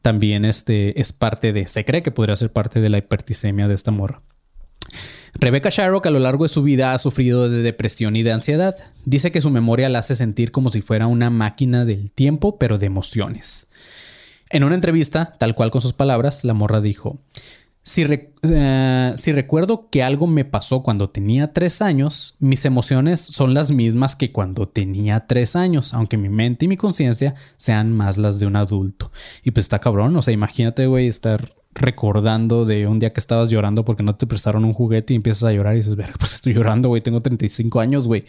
también 0.00 0.44
este, 0.44 1.00
es 1.00 1.12
parte 1.12 1.52
de, 1.52 1.66
se 1.68 1.84
cree 1.84 2.02
que 2.02 2.10
podría 2.10 2.36
ser 2.36 2.52
parte 2.52 2.80
de 2.80 2.88
la 2.88 2.98
hipertisemia 2.98 3.68
de 3.68 3.74
esta 3.74 3.90
morra. 3.90 4.22
Rebecca 5.34 5.70
Sharrock 5.70 6.06
a 6.06 6.10
lo 6.10 6.18
largo 6.18 6.44
de 6.44 6.48
su 6.48 6.62
vida 6.62 6.92
ha 6.92 6.98
sufrido 6.98 7.48
de 7.48 7.62
depresión 7.62 8.16
y 8.16 8.22
de 8.22 8.32
ansiedad. 8.32 8.76
Dice 9.04 9.32
que 9.32 9.40
su 9.40 9.50
memoria 9.50 9.88
la 9.88 10.00
hace 10.00 10.14
sentir 10.14 10.50
como 10.50 10.70
si 10.70 10.82
fuera 10.82 11.06
una 11.06 11.30
máquina 11.30 11.84
del 11.84 12.10
tiempo, 12.10 12.58
pero 12.58 12.78
de 12.78 12.86
emociones. 12.86 13.68
En 14.50 14.64
una 14.64 14.74
entrevista, 14.74 15.34
tal 15.38 15.54
cual 15.54 15.70
con 15.70 15.80
sus 15.80 15.94
palabras, 15.94 16.44
la 16.44 16.52
morra 16.52 16.82
dijo, 16.82 17.18
eh, 17.84 19.12
si, 19.16 19.32
recuerdo 19.32 19.88
que 19.90 20.02
algo 20.02 20.26
me 20.28 20.44
pasó 20.44 20.82
cuando 20.82 21.10
tenía 21.10 21.52
tres 21.52 21.82
años, 21.82 22.36
mis 22.38 22.64
emociones 22.64 23.20
son 23.20 23.54
las 23.54 23.72
mismas 23.72 24.14
que 24.14 24.30
cuando 24.30 24.68
tenía 24.68 25.26
tres 25.26 25.56
años, 25.56 25.92
aunque 25.92 26.16
mi 26.16 26.28
mente 26.28 26.66
y 26.66 26.68
mi 26.68 26.76
conciencia 26.76 27.34
sean 27.56 27.92
más 27.92 28.18
las 28.18 28.38
de 28.38 28.46
un 28.46 28.56
adulto. 28.56 29.10
Y 29.42 29.50
pues 29.50 29.64
está 29.64 29.80
cabrón, 29.80 30.16
o 30.16 30.22
sea, 30.22 30.32
imagínate, 30.32 30.86
güey, 30.86 31.08
estar 31.08 31.54
recordando 31.74 32.66
de 32.66 32.86
un 32.86 32.98
día 32.98 33.12
que 33.12 33.20
estabas 33.20 33.50
llorando 33.50 33.84
porque 33.84 34.02
no 34.02 34.14
te 34.14 34.26
prestaron 34.26 34.64
un 34.64 34.74
juguete 34.74 35.14
y 35.14 35.16
empiezas 35.16 35.44
a 35.44 35.52
llorar 35.52 35.74
y 35.74 35.78
dices, 35.78 35.96
verga, 35.96 36.14
pues 36.18 36.34
estoy 36.34 36.54
llorando, 36.54 36.88
güey, 36.88 37.02
tengo 37.02 37.20
35 37.20 37.80
años, 37.80 38.06
güey. 38.06 38.24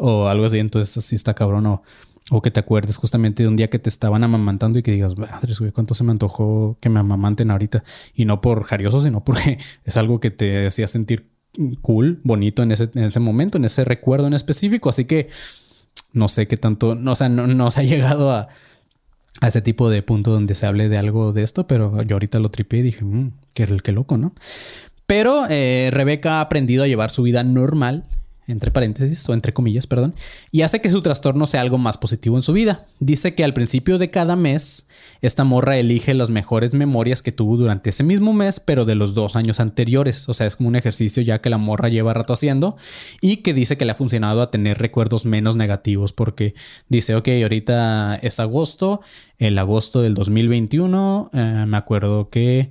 O 0.00 0.28
algo 0.28 0.46
así, 0.46 0.60
entonces 0.60 0.96
así 0.96 1.16
está 1.16 1.34
cabrón. 1.34 1.66
O 1.66 1.82
o 2.30 2.42
que 2.42 2.50
te 2.50 2.60
acuerdes 2.60 2.96
justamente 2.96 3.42
de 3.42 3.48
un 3.48 3.56
día 3.56 3.70
que 3.70 3.78
te 3.78 3.88
estaban 3.88 4.22
amamantando 4.22 4.78
y 4.78 4.82
que 4.82 4.92
digas, 4.92 5.16
madres, 5.16 5.60
güey, 5.60 5.72
cuánto 5.72 5.94
se 5.94 6.04
me 6.04 6.10
antojó 6.10 6.76
que 6.80 6.88
me 6.88 7.00
amamanten 7.00 7.50
ahorita. 7.50 7.84
Y 8.14 8.24
no 8.24 8.40
por 8.40 8.64
jarioso, 8.64 9.02
sino 9.02 9.24
porque 9.24 9.58
es 9.84 9.96
algo 9.96 10.20
que 10.20 10.30
te 10.30 10.66
hacía 10.66 10.88
sentir 10.88 11.30
cool, 11.80 12.20
bonito 12.24 12.62
en 12.62 12.72
ese, 12.72 12.90
en 12.94 13.04
ese 13.04 13.20
momento, 13.20 13.58
en 13.58 13.64
ese 13.64 13.84
recuerdo 13.84 14.26
en 14.26 14.34
específico. 14.34 14.88
Así 14.90 15.06
que 15.06 15.28
no 16.12 16.28
sé 16.28 16.46
qué 16.46 16.56
tanto, 16.56 16.94
no, 16.94 17.12
o 17.12 17.16
sea, 17.16 17.28
no, 17.28 17.70
se 17.70 17.80
ha 17.80 17.84
llegado 17.84 18.30
a, 18.30 18.48
a, 19.40 19.48
ese 19.48 19.62
tipo 19.62 19.88
de 19.88 20.02
punto 20.02 20.30
donde 20.30 20.54
se 20.54 20.66
hable 20.66 20.88
de 20.88 20.98
algo 20.98 21.32
de 21.32 21.42
esto, 21.42 21.66
pero 21.66 22.02
yo 22.02 22.16
ahorita 22.16 22.38
lo 22.40 22.50
tripé 22.50 22.78
y 22.78 22.82
dije, 22.82 23.04
qué, 23.54 23.66
qué 23.82 23.92
loco, 23.92 24.18
¿no? 24.18 24.34
Pero 25.06 25.46
eh, 25.48 25.88
Rebeca 25.90 26.38
ha 26.38 26.40
aprendido 26.42 26.84
a 26.84 26.86
llevar 26.86 27.10
su 27.10 27.22
vida 27.22 27.42
normal 27.42 28.04
entre 28.48 28.70
paréntesis 28.70 29.28
o 29.28 29.34
entre 29.34 29.52
comillas, 29.52 29.86
perdón, 29.86 30.14
y 30.50 30.62
hace 30.62 30.80
que 30.80 30.90
su 30.90 31.02
trastorno 31.02 31.46
sea 31.46 31.60
algo 31.60 31.78
más 31.78 31.98
positivo 31.98 32.36
en 32.36 32.42
su 32.42 32.52
vida. 32.52 32.86
Dice 32.98 33.34
que 33.34 33.44
al 33.44 33.54
principio 33.54 33.98
de 33.98 34.10
cada 34.10 34.34
mes, 34.36 34.86
esta 35.20 35.44
morra 35.44 35.76
elige 35.76 36.14
las 36.14 36.30
mejores 36.30 36.74
memorias 36.74 37.22
que 37.22 37.30
tuvo 37.30 37.56
durante 37.56 37.90
ese 37.90 38.02
mismo 38.02 38.32
mes, 38.32 38.58
pero 38.58 38.84
de 38.84 38.94
los 38.94 39.14
dos 39.14 39.36
años 39.36 39.60
anteriores. 39.60 40.28
O 40.28 40.34
sea, 40.34 40.46
es 40.46 40.56
como 40.56 40.68
un 40.68 40.76
ejercicio 40.76 41.22
ya 41.22 41.40
que 41.40 41.50
la 41.50 41.58
morra 41.58 41.88
lleva 41.90 42.14
rato 42.14 42.32
haciendo 42.32 42.76
y 43.20 43.38
que 43.38 43.54
dice 43.54 43.76
que 43.76 43.84
le 43.84 43.92
ha 43.92 43.96
funcionado 43.96 44.40
a 44.40 44.50
tener 44.50 44.78
recuerdos 44.78 45.26
menos 45.26 45.54
negativos 45.54 46.12
porque 46.12 46.54
dice, 46.88 47.14
ok, 47.14 47.28
ahorita 47.42 48.16
es 48.16 48.40
agosto, 48.40 49.02
el 49.38 49.58
agosto 49.58 50.00
del 50.00 50.14
2021, 50.14 51.30
eh, 51.32 51.64
me 51.68 51.76
acuerdo 51.76 52.30
que 52.30 52.70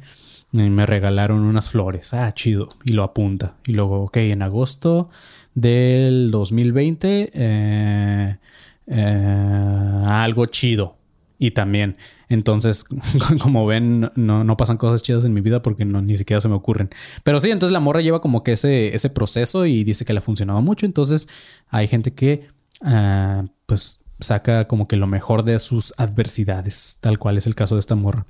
me 0.52 0.86
regalaron 0.86 1.40
unas 1.40 1.70
flores. 1.70 2.13
Ah, 2.13 2.34
chido. 2.34 2.70
Y 2.84 2.94
lo 2.94 3.04
apunta. 3.04 3.56
Y 3.66 3.74
luego, 3.74 4.04
ok, 4.04 4.18
en 4.18 4.42
agosto 4.42 5.10
del 5.58 6.30
2020, 6.30 7.32
eh, 7.34 8.38
eh, 8.86 10.04
algo 10.06 10.46
chido. 10.46 10.98
Y 11.39 11.52
también, 11.52 11.98
entonces, 12.30 12.86
como 13.41 13.65
ven, 13.65 14.12
no, 14.15 14.58
pasan 14.58 14.78
cosas 14.78 15.02
chidas 15.02 15.26
en 15.26 15.34
mi 15.34 15.41
vida 15.41 15.63
porque 15.63 15.84
no, 15.84 16.02
ni 16.02 16.15
siquiera 16.15 16.41
se 16.41 16.48
me 16.48 16.54
ocurren. 16.54 16.89
Pero 17.24 17.39
sí, 17.39 17.50
entonces 17.50 17.74
la 17.74 17.80
morra 17.80 18.02
lleva 18.02 18.22
como 18.22 18.43
que 18.43 18.54
ese, 18.54 18.96
ese 18.96 19.10
proceso 19.10 19.65
y 19.65 19.84
dice 19.84 20.06
que 20.06 20.13
le 20.13 20.20
ha 20.20 20.22
funcionado 20.22 20.62
mucho. 20.62 20.86
Entonces, 20.86 21.28
hay 21.70 21.88
gente 21.88 22.13
que 22.13 22.48
ah, 22.82 23.43
pues 23.65 24.00
saca 24.20 24.67
como 24.67 24.88
que 24.88 24.96
lo 24.96 25.08
mejor 25.08 25.43
de 25.43 25.58
sus 25.58 25.93
adversidades, 25.98 26.98
tal 27.02 27.17
cual 27.17 27.38
es 27.38 27.48
el 27.48 27.56
caso 27.56 27.76
de 27.76 27.80
esta 27.80 27.96
morra. 27.96 28.26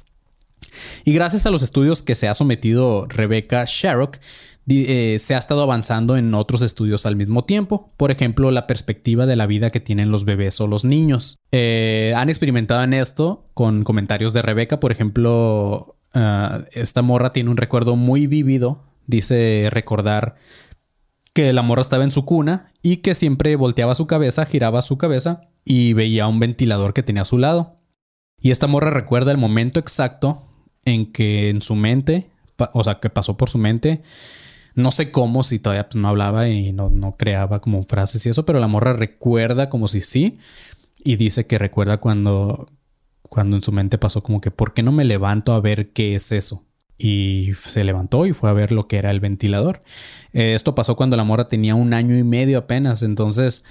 Y 1.05 1.13
gracias 1.13 1.45
a 1.45 1.51
los 1.51 1.63
estudios 1.63 2.01
que 2.01 2.15
se 2.15 2.27
ha 2.27 2.33
sometido 2.33 3.07
Rebecca 3.07 3.63
Sharrock, 3.67 4.17
eh, 4.69 5.17
se 5.19 5.33
ha 5.33 5.37
estado 5.37 5.61
avanzando 5.61 6.17
en 6.17 6.33
otros 6.33 6.61
estudios 6.61 7.05
al 7.05 7.15
mismo 7.15 7.45
tiempo. 7.45 7.93
Por 7.95 8.11
ejemplo, 8.11 8.51
la 8.51 8.67
perspectiva 8.67 9.25
de 9.25 9.37
la 9.37 9.47
vida 9.47 9.69
que 9.69 9.79
tienen 9.79 10.11
los 10.11 10.25
bebés 10.25 10.59
o 10.59 10.67
los 10.67 10.83
niños. 10.83 11.37
Eh, 11.51 12.13
han 12.17 12.29
experimentado 12.29 12.83
en 12.83 12.93
esto 12.93 13.45
con 13.53 13.83
comentarios 13.83 14.33
de 14.33 14.41
Rebecca. 14.41 14.79
Por 14.79 14.91
ejemplo, 14.91 15.95
ah, 16.13 16.65
esta 16.73 17.01
morra 17.01 17.31
tiene 17.31 17.49
un 17.49 17.57
recuerdo 17.57 17.95
muy 17.95 18.27
vívido. 18.27 18.83
Dice 19.05 19.69
recordar 19.71 20.35
que 21.33 21.53
la 21.53 21.61
morra 21.61 21.81
estaba 21.81 22.03
en 22.03 22.11
su 22.11 22.25
cuna 22.25 22.73
y 22.81 22.97
que 22.97 23.15
siempre 23.15 23.55
volteaba 23.55 23.95
su 23.95 24.05
cabeza, 24.05 24.45
giraba 24.45 24.81
su 24.81 24.97
cabeza 24.97 25.41
y 25.63 25.93
veía 25.93 26.27
un 26.27 26.39
ventilador 26.39 26.93
que 26.93 27.03
tenía 27.03 27.21
a 27.21 27.25
su 27.25 27.37
lado. 27.37 27.75
Y 28.41 28.51
esta 28.51 28.67
morra 28.67 28.91
recuerda 28.91 29.31
el 29.31 29.37
momento 29.37 29.79
exacto 29.79 30.46
en 30.87 31.05
que 31.11 31.49
en 31.49 31.61
su 31.61 31.75
mente, 31.75 32.27
o 32.73 32.83
sea, 32.83 32.99
que 33.01 33.09
pasó 33.09 33.35
por 33.35 33.49
su 33.49 33.57
mente, 33.57 34.01
no 34.73 34.91
sé 34.91 35.11
cómo, 35.11 35.43
si 35.43 35.59
todavía 35.59 35.89
pues, 35.89 35.97
no 35.97 36.07
hablaba 36.07 36.47
y 36.47 36.71
no, 36.71 36.89
no 36.89 37.17
creaba 37.17 37.59
como 37.59 37.83
frases 37.83 38.25
y 38.25 38.29
eso, 38.29 38.45
pero 38.45 38.59
la 38.59 38.67
morra 38.67 38.93
recuerda 38.93 39.69
como 39.69 39.89
si 39.89 39.99
sí. 39.99 40.37
Y 41.03 41.17
dice 41.17 41.45
que 41.45 41.57
recuerda 41.57 41.97
cuando, 41.97 42.69
cuando 43.23 43.57
en 43.57 43.61
su 43.61 43.71
mente 43.73 43.97
pasó 43.97 44.23
como 44.23 44.39
que, 44.39 44.49
¿por 44.49 44.73
qué 44.73 44.81
no 44.83 44.93
me 44.93 45.03
levanto 45.03 45.53
a 45.53 45.59
ver 45.59 45.89
qué 45.91 46.15
es 46.15 46.31
eso? 46.31 46.63
Y 46.97 47.51
se 47.65 47.83
levantó 47.83 48.25
y 48.25 48.33
fue 48.33 48.49
a 48.49 48.53
ver 48.53 48.71
lo 48.71 48.87
que 48.87 48.97
era 48.97 49.11
el 49.11 49.19
ventilador. 49.19 49.83
Eh, 50.31 50.53
esto 50.53 50.73
pasó 50.73 50.95
cuando 50.95 51.17
la 51.17 51.23
morra 51.25 51.49
tenía 51.49 51.75
un 51.75 51.93
año 51.93 52.17
y 52.17 52.23
medio 52.23 52.57
apenas. 52.57 53.03
Entonces, 53.03 53.65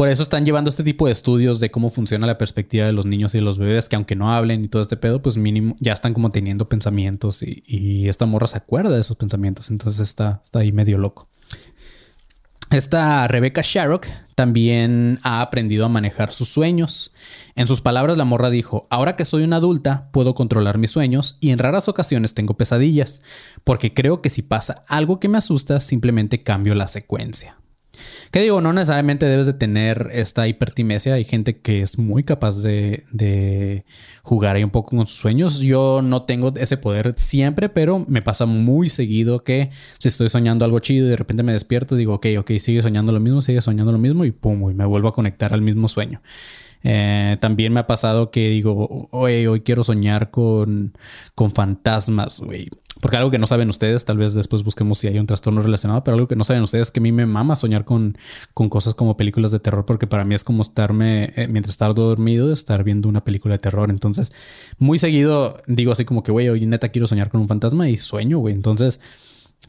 por 0.00 0.08
eso 0.08 0.22
están 0.22 0.46
llevando 0.46 0.70
este 0.70 0.82
tipo 0.82 1.04
de 1.04 1.12
estudios 1.12 1.60
de 1.60 1.70
cómo 1.70 1.90
funciona 1.90 2.26
la 2.26 2.38
perspectiva 2.38 2.86
de 2.86 2.92
los 2.94 3.04
niños 3.04 3.34
y 3.34 3.38
de 3.38 3.44
los 3.44 3.58
bebés, 3.58 3.86
que 3.86 3.96
aunque 3.96 4.16
no 4.16 4.32
hablen 4.32 4.64
y 4.64 4.68
todo 4.68 4.80
este 4.80 4.96
pedo, 4.96 5.20
pues 5.20 5.36
mínimo 5.36 5.76
ya 5.78 5.92
están 5.92 6.14
como 6.14 6.32
teniendo 6.32 6.70
pensamientos 6.70 7.42
y, 7.42 8.08
esta 8.08 8.24
morra 8.24 8.46
se 8.46 8.56
acuerda 8.56 8.94
de 8.94 9.00
esos 9.02 9.18
pensamientos, 9.18 9.70
entonces 9.70 10.00
está, 10.00 10.40
está 10.42 10.60
ahí 10.60 10.72
medio 10.72 10.96
loco. 10.96 11.28
Esta 12.70 13.28
Rebecca 13.28 13.60
Sharrock 13.62 14.06
también 14.36 15.18
ha 15.22 15.42
aprendido 15.42 15.84
a 15.84 15.90
manejar 15.90 16.32
sus 16.32 16.48
sueños. 16.48 17.12
En 17.54 17.66
sus 17.66 17.82
palabras, 17.82 18.16
la 18.16 18.24
morra 18.24 18.48
dijo, 18.48 18.86
ahora 18.88 19.16
que 19.16 19.26
soy 19.26 19.42
una 19.42 19.56
adulta, 19.56 20.08
puedo 20.12 20.34
controlar 20.34 20.78
mis 20.78 20.92
sueños 20.92 21.36
y 21.40 21.50
en 21.50 21.58
raras 21.58 21.88
ocasiones 21.88 22.32
tengo 22.32 22.54
pesadillas, 22.54 23.20
porque 23.64 23.92
creo 23.92 24.22
que 24.22 24.30
si 24.30 24.40
pasa 24.40 24.82
algo 24.88 25.20
que 25.20 25.28
me 25.28 25.36
asusta, 25.36 25.78
simplemente 25.78 26.42
cambio 26.42 26.74
la 26.74 26.86
secuencia. 26.86 27.59
Que 28.30 28.42
digo, 28.42 28.60
no 28.60 28.72
necesariamente 28.72 29.26
debes 29.26 29.46
de 29.46 29.54
tener 29.54 30.08
esta 30.12 30.46
hipertimesia. 30.46 31.14
Hay 31.14 31.24
gente 31.24 31.58
que 31.58 31.82
es 31.82 31.98
muy 31.98 32.22
capaz 32.22 32.62
de, 32.62 33.84
jugar 34.22 34.54
ahí 34.54 34.62
un 34.62 34.70
poco 34.70 34.96
con 34.96 35.06
sus 35.08 35.18
sueños. 35.18 35.58
Yo 35.58 36.00
no 36.00 36.22
tengo 36.22 36.52
ese 36.54 36.76
poder 36.76 37.14
siempre, 37.16 37.68
pero 37.68 38.04
me 38.06 38.22
pasa 38.22 38.46
muy 38.46 38.88
seguido 38.88 39.42
que 39.42 39.70
si 39.98 40.06
estoy 40.06 40.30
soñando 40.30 40.64
algo 40.64 40.78
chido 40.78 41.06
y 41.06 41.10
de 41.10 41.16
repente 41.16 41.42
me 41.42 41.52
despierto, 41.52 41.96
digo, 41.96 42.14
ok, 42.14 42.26
ok, 42.38 42.52
sigue 42.58 42.82
soñando 42.82 43.12
lo 43.12 43.18
mismo, 43.18 43.40
sigue 43.40 43.60
soñando 43.60 43.90
lo 43.90 43.98
mismo 43.98 44.24
y 44.24 44.30
pum, 44.30 44.70
y 44.70 44.74
me 44.74 44.86
vuelvo 44.86 45.08
a 45.08 45.14
conectar 45.14 45.52
al 45.52 45.62
mismo 45.62 45.88
sueño. 45.88 46.22
Eh, 46.84 47.36
también 47.40 47.72
me 47.72 47.80
ha 47.80 47.86
pasado 47.88 48.30
que 48.30 48.48
digo, 48.50 49.08
hoy 49.10 49.60
quiero 49.64 49.82
soñar 49.82 50.30
con, 50.30 50.96
con 51.34 51.50
fantasmas, 51.50 52.40
güey. 52.40 52.68
Porque 53.00 53.16
algo 53.16 53.30
que 53.30 53.38
no 53.38 53.46
saben 53.46 53.68
ustedes, 53.68 54.04
tal 54.04 54.18
vez 54.18 54.34
después 54.34 54.62
busquemos 54.62 54.98
si 54.98 55.06
hay 55.08 55.18
un 55.18 55.26
trastorno 55.26 55.62
relacionado, 55.62 56.04
pero 56.04 56.16
algo 56.16 56.28
que 56.28 56.36
no 56.36 56.44
saben 56.44 56.62
ustedes 56.62 56.88
es 56.88 56.90
que 56.92 57.00
a 57.00 57.02
mí 57.02 57.12
me 57.12 57.26
mama 57.26 57.56
soñar 57.56 57.84
con, 57.84 58.18
con 58.54 58.68
cosas 58.68 58.94
como 58.94 59.16
películas 59.16 59.50
de 59.50 59.60
terror, 59.60 59.86
porque 59.86 60.06
para 60.06 60.24
mí 60.24 60.34
es 60.34 60.44
como 60.44 60.62
estarme, 60.62 61.32
eh, 61.36 61.48
mientras 61.48 61.72
estar 61.72 61.94
dormido, 61.94 62.52
estar 62.52 62.84
viendo 62.84 63.08
una 63.08 63.24
película 63.24 63.54
de 63.54 63.58
terror. 63.58 63.90
Entonces, 63.90 64.32
muy 64.78 64.98
seguido 64.98 65.62
digo 65.66 65.92
así 65.92 66.04
como 66.04 66.22
que, 66.22 66.32
güey, 66.32 66.48
hoy 66.48 66.66
neta 66.66 66.90
quiero 66.90 67.06
soñar 67.06 67.30
con 67.30 67.40
un 67.40 67.48
fantasma 67.48 67.88
y 67.88 67.96
sueño, 67.96 68.38
güey. 68.38 68.54
Entonces, 68.54 69.00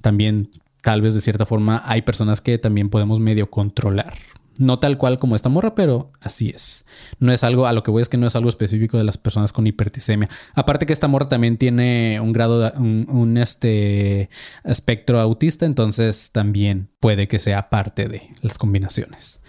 también 0.01 0.49
tal 0.81 1.01
vez 1.01 1.13
de 1.13 1.21
cierta 1.21 1.45
forma 1.45 1.83
hay 1.85 2.01
personas 2.01 2.41
que 2.41 2.57
también 2.57 2.89
podemos 2.89 3.19
medio 3.19 3.49
controlar. 3.49 4.13
No 4.57 4.79
tal 4.79 4.97
cual 4.97 5.17
como 5.17 5.35
esta 5.35 5.49
morra, 5.49 5.75
pero 5.75 6.11
así 6.19 6.49
es. 6.49 6.85
No 7.19 7.31
es 7.31 7.43
algo, 7.43 7.67
a 7.67 7.73
lo 7.73 7.83
que 7.83 7.91
voy 7.91 8.01
es 8.01 8.09
que 8.09 8.17
no 8.17 8.27
es 8.27 8.35
algo 8.35 8.49
específico 8.49 8.97
de 8.97 9.03
las 9.03 9.17
personas 9.17 9.53
con 9.53 9.65
hipertisemia. 9.65 10.29
Aparte 10.53 10.85
que 10.85 10.93
esta 10.93 11.07
morra 11.07 11.29
también 11.29 11.57
tiene 11.57 12.19
un 12.19 12.33
grado, 12.33 12.71
un, 12.77 13.37
este 13.37 14.29
espectro 14.63 15.19
autista, 15.19 15.65
entonces 15.65 16.31
también 16.31 16.89
puede 16.99 17.27
que 17.27 17.39
sea 17.39 17.69
parte 17.69 18.07
de 18.07 18.29
las 18.41 18.57
combinaciones. 18.57 19.41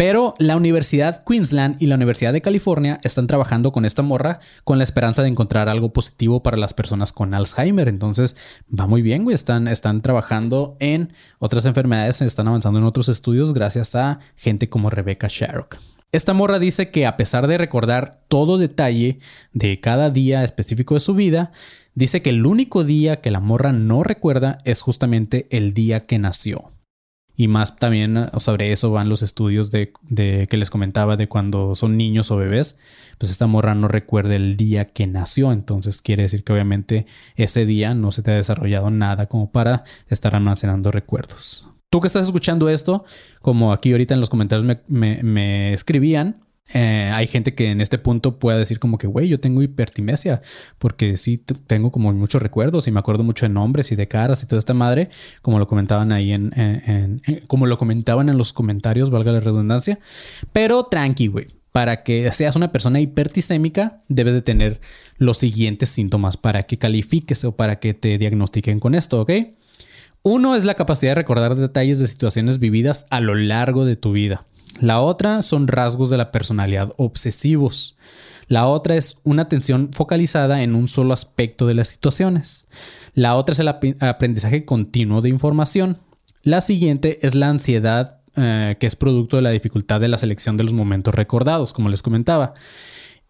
Pero 0.00 0.34
la 0.38 0.56
Universidad 0.56 1.24
Queensland 1.24 1.76
y 1.78 1.84
la 1.84 1.96
Universidad 1.96 2.32
de 2.32 2.40
California 2.40 2.98
están 3.02 3.26
trabajando 3.26 3.70
con 3.70 3.84
esta 3.84 4.00
morra 4.00 4.40
con 4.64 4.78
la 4.78 4.84
esperanza 4.84 5.20
de 5.20 5.28
encontrar 5.28 5.68
algo 5.68 5.92
positivo 5.92 6.42
para 6.42 6.56
las 6.56 6.72
personas 6.72 7.12
con 7.12 7.34
Alzheimer. 7.34 7.86
Entonces 7.86 8.34
va 8.66 8.86
muy 8.86 9.02
bien, 9.02 9.24
güey. 9.24 9.34
Están, 9.34 9.68
están 9.68 10.00
trabajando 10.00 10.78
en 10.80 11.12
otras 11.38 11.66
enfermedades, 11.66 12.22
están 12.22 12.48
avanzando 12.48 12.78
en 12.78 12.86
otros 12.86 13.10
estudios 13.10 13.52
gracias 13.52 13.94
a 13.94 14.20
gente 14.36 14.70
como 14.70 14.88
Rebecca 14.88 15.26
Sharrock. 15.28 15.76
Esta 16.12 16.32
morra 16.32 16.58
dice 16.58 16.90
que 16.90 17.04
a 17.04 17.18
pesar 17.18 17.46
de 17.46 17.58
recordar 17.58 18.22
todo 18.28 18.56
detalle 18.56 19.18
de 19.52 19.80
cada 19.80 20.08
día 20.08 20.44
específico 20.44 20.94
de 20.94 21.00
su 21.00 21.12
vida, 21.12 21.52
dice 21.94 22.22
que 22.22 22.30
el 22.30 22.46
único 22.46 22.84
día 22.84 23.20
que 23.20 23.30
la 23.30 23.40
morra 23.40 23.72
no 23.72 24.02
recuerda 24.02 24.60
es 24.64 24.80
justamente 24.80 25.46
el 25.50 25.74
día 25.74 26.06
que 26.06 26.18
nació. 26.18 26.72
Y 27.40 27.48
más 27.48 27.76
también 27.76 28.18
eh, 28.18 28.28
sobre 28.36 28.70
eso 28.70 28.90
van 28.90 29.08
los 29.08 29.22
estudios 29.22 29.70
de, 29.70 29.94
que 30.14 30.56
les 30.58 30.68
comentaba 30.68 31.16
de 31.16 31.26
cuando 31.26 31.74
son 31.74 31.96
niños 31.96 32.30
o 32.30 32.36
bebés. 32.36 32.76
Pues 33.16 33.30
esta 33.30 33.46
morra 33.46 33.74
no 33.74 33.88
recuerda 33.88 34.36
el 34.36 34.58
día 34.58 34.84
que 34.84 35.06
nació. 35.06 35.50
Entonces 35.50 36.02
quiere 36.02 36.24
decir 36.24 36.44
que 36.44 36.52
obviamente 36.52 37.06
ese 37.36 37.64
día 37.64 37.94
no 37.94 38.12
se 38.12 38.22
te 38.22 38.32
ha 38.32 38.34
desarrollado 38.34 38.90
nada 38.90 39.24
como 39.24 39.52
para 39.52 39.84
estar 40.08 40.34
almacenando 40.34 40.90
recuerdos. 40.90 41.66
Tú 41.88 42.02
que 42.02 42.08
estás 42.08 42.26
escuchando 42.26 42.68
esto, 42.68 43.06
como 43.40 43.72
aquí 43.72 43.92
ahorita 43.92 44.12
en 44.12 44.20
los 44.20 44.28
comentarios 44.28 44.76
me 44.86 45.72
escribían, 45.72 46.44
eh, 46.72 47.10
hay 47.12 47.26
gente 47.26 47.54
que 47.54 47.70
en 47.70 47.80
este 47.80 47.98
punto 47.98 48.38
pueda 48.38 48.58
decir 48.58 48.78
como 48.78 48.96
que, 48.96 49.06
güey, 49.06 49.28
yo 49.28 49.40
tengo 49.40 49.62
hipertimesia, 49.62 50.40
porque 50.78 51.16
sí 51.16 51.38
tengo 51.66 51.90
como 51.90 52.12
muchos 52.12 52.40
recuerdos 52.40 52.86
y 52.86 52.92
me 52.92 53.00
acuerdo 53.00 53.24
mucho 53.24 53.46
de 53.46 53.50
nombres 53.50 53.90
y 53.90 53.96
de 53.96 54.06
caras 54.06 54.42
y 54.42 54.46
toda 54.46 54.60
esta 54.60 54.74
madre, 54.74 55.10
como 55.42 55.58
lo 55.58 55.66
comentaban 55.66 56.12
ahí 56.12 56.32
en, 56.32 57.20
como 57.48 57.66
lo 57.66 57.76
comentaban 57.76 58.28
en 58.28 58.38
los 58.38 58.52
comentarios, 58.52 59.10
valga 59.10 59.32
la 59.32 59.40
redundancia. 59.40 59.98
Pero 60.52 60.84
tranqui, 60.84 61.26
güey. 61.26 61.48
Para 61.72 62.02
que 62.02 62.30
seas 62.32 62.56
una 62.56 62.72
persona 62.72 63.00
hipertisémica, 63.00 64.02
debes 64.08 64.34
de 64.34 64.42
tener 64.42 64.80
los 65.18 65.38
siguientes 65.38 65.88
síntomas 65.90 66.36
para 66.36 66.64
que 66.64 66.78
califiques 66.78 67.44
o 67.44 67.54
para 67.54 67.78
que 67.78 67.94
te 67.94 68.18
diagnostiquen 68.18 68.80
con 68.80 68.96
esto, 68.96 69.20
¿ok? 69.20 69.30
Uno 70.22 70.56
es 70.56 70.64
la 70.64 70.74
capacidad 70.74 71.12
de 71.12 71.16
recordar 71.16 71.54
detalles 71.54 71.98
de 71.98 72.06
situaciones 72.06 72.58
vividas 72.58 73.06
a 73.10 73.20
lo 73.20 73.34
largo 73.34 73.84
de 73.84 73.96
tu 73.96 74.12
vida. 74.12 74.46
La 74.78 75.00
otra 75.00 75.42
son 75.42 75.66
rasgos 75.66 76.10
de 76.10 76.16
la 76.16 76.30
personalidad 76.30 76.92
obsesivos. 76.96 77.96
La 78.46 78.66
otra 78.66 78.96
es 78.96 79.16
una 79.22 79.42
atención 79.42 79.90
focalizada 79.92 80.62
en 80.62 80.74
un 80.74 80.88
solo 80.88 81.12
aspecto 81.12 81.66
de 81.66 81.74
las 81.74 81.88
situaciones. 81.88 82.66
La 83.14 83.36
otra 83.36 83.52
es 83.52 83.60
el 83.60 83.68
aprendizaje 83.68 84.64
continuo 84.64 85.20
de 85.22 85.28
información. 85.28 85.98
La 86.42 86.60
siguiente 86.60 87.24
es 87.26 87.34
la 87.34 87.48
ansiedad, 87.48 88.20
eh, 88.36 88.76
que 88.80 88.86
es 88.86 88.96
producto 88.96 89.36
de 89.36 89.42
la 89.42 89.50
dificultad 89.50 90.00
de 90.00 90.08
la 90.08 90.18
selección 90.18 90.56
de 90.56 90.64
los 90.64 90.72
momentos 90.72 91.14
recordados, 91.14 91.72
como 91.72 91.88
les 91.88 92.02
comentaba. 92.02 92.54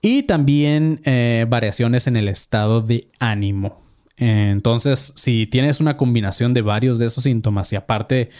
Y 0.00 0.22
también 0.22 1.00
eh, 1.04 1.44
variaciones 1.48 2.06
en 2.06 2.16
el 2.16 2.28
estado 2.28 2.80
de 2.80 3.08
ánimo. 3.18 3.82
Entonces, 4.16 5.14
si 5.16 5.46
tienes 5.46 5.80
una 5.80 5.96
combinación 5.96 6.52
de 6.52 6.60
varios 6.62 6.98
de 6.98 7.06
esos 7.06 7.24
síntomas 7.24 7.72
y 7.72 7.76
aparte, 7.76 8.30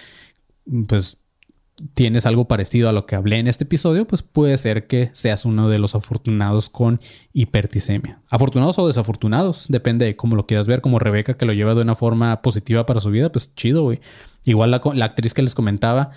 pues 0.87 1.21
tienes 1.95 2.27
algo 2.27 2.47
parecido 2.47 2.89
a 2.89 2.93
lo 2.93 3.07
que 3.07 3.17
hablé 3.17 3.39
en 3.39 3.49
este 3.49 3.65
episodio, 3.65 4.07
pues 4.07 4.23
puede 4.23 4.57
ser 4.57 4.87
que 4.87 5.11
seas 5.13 5.45
uno 5.45 5.69
de 5.69 5.79
los 5.79 5.95
afortunados 5.95 6.69
con 6.69 7.01
hipertisemia. 7.33 8.21
Afortunados 8.31 8.79
o 8.79 8.87
desafortunados, 8.87 9.67
depende 9.69 10.07
de 10.07 10.17
cómo 10.17 10.37
lo 10.37 10.47
quieras 10.47 10.67
ver, 10.67 10.81
como 10.81 10.99
Rebeca 10.99 11.37
que 11.37 11.47
lo 11.47 11.53
lleva 11.53 11.75
de 11.75 11.83
una 11.83 11.95
forma 11.95 12.43
positiva 12.43 12.87
para 12.87 13.01
su 13.01 13.11
vida, 13.11 13.33
pues 13.33 13.55
chido, 13.55 13.83
güey. 13.83 14.01
Igual 14.45 14.71
la 14.71 15.05
actriz 15.05 15.35
que 15.35 15.43
les 15.43 15.55
comentaba, 15.55 16.13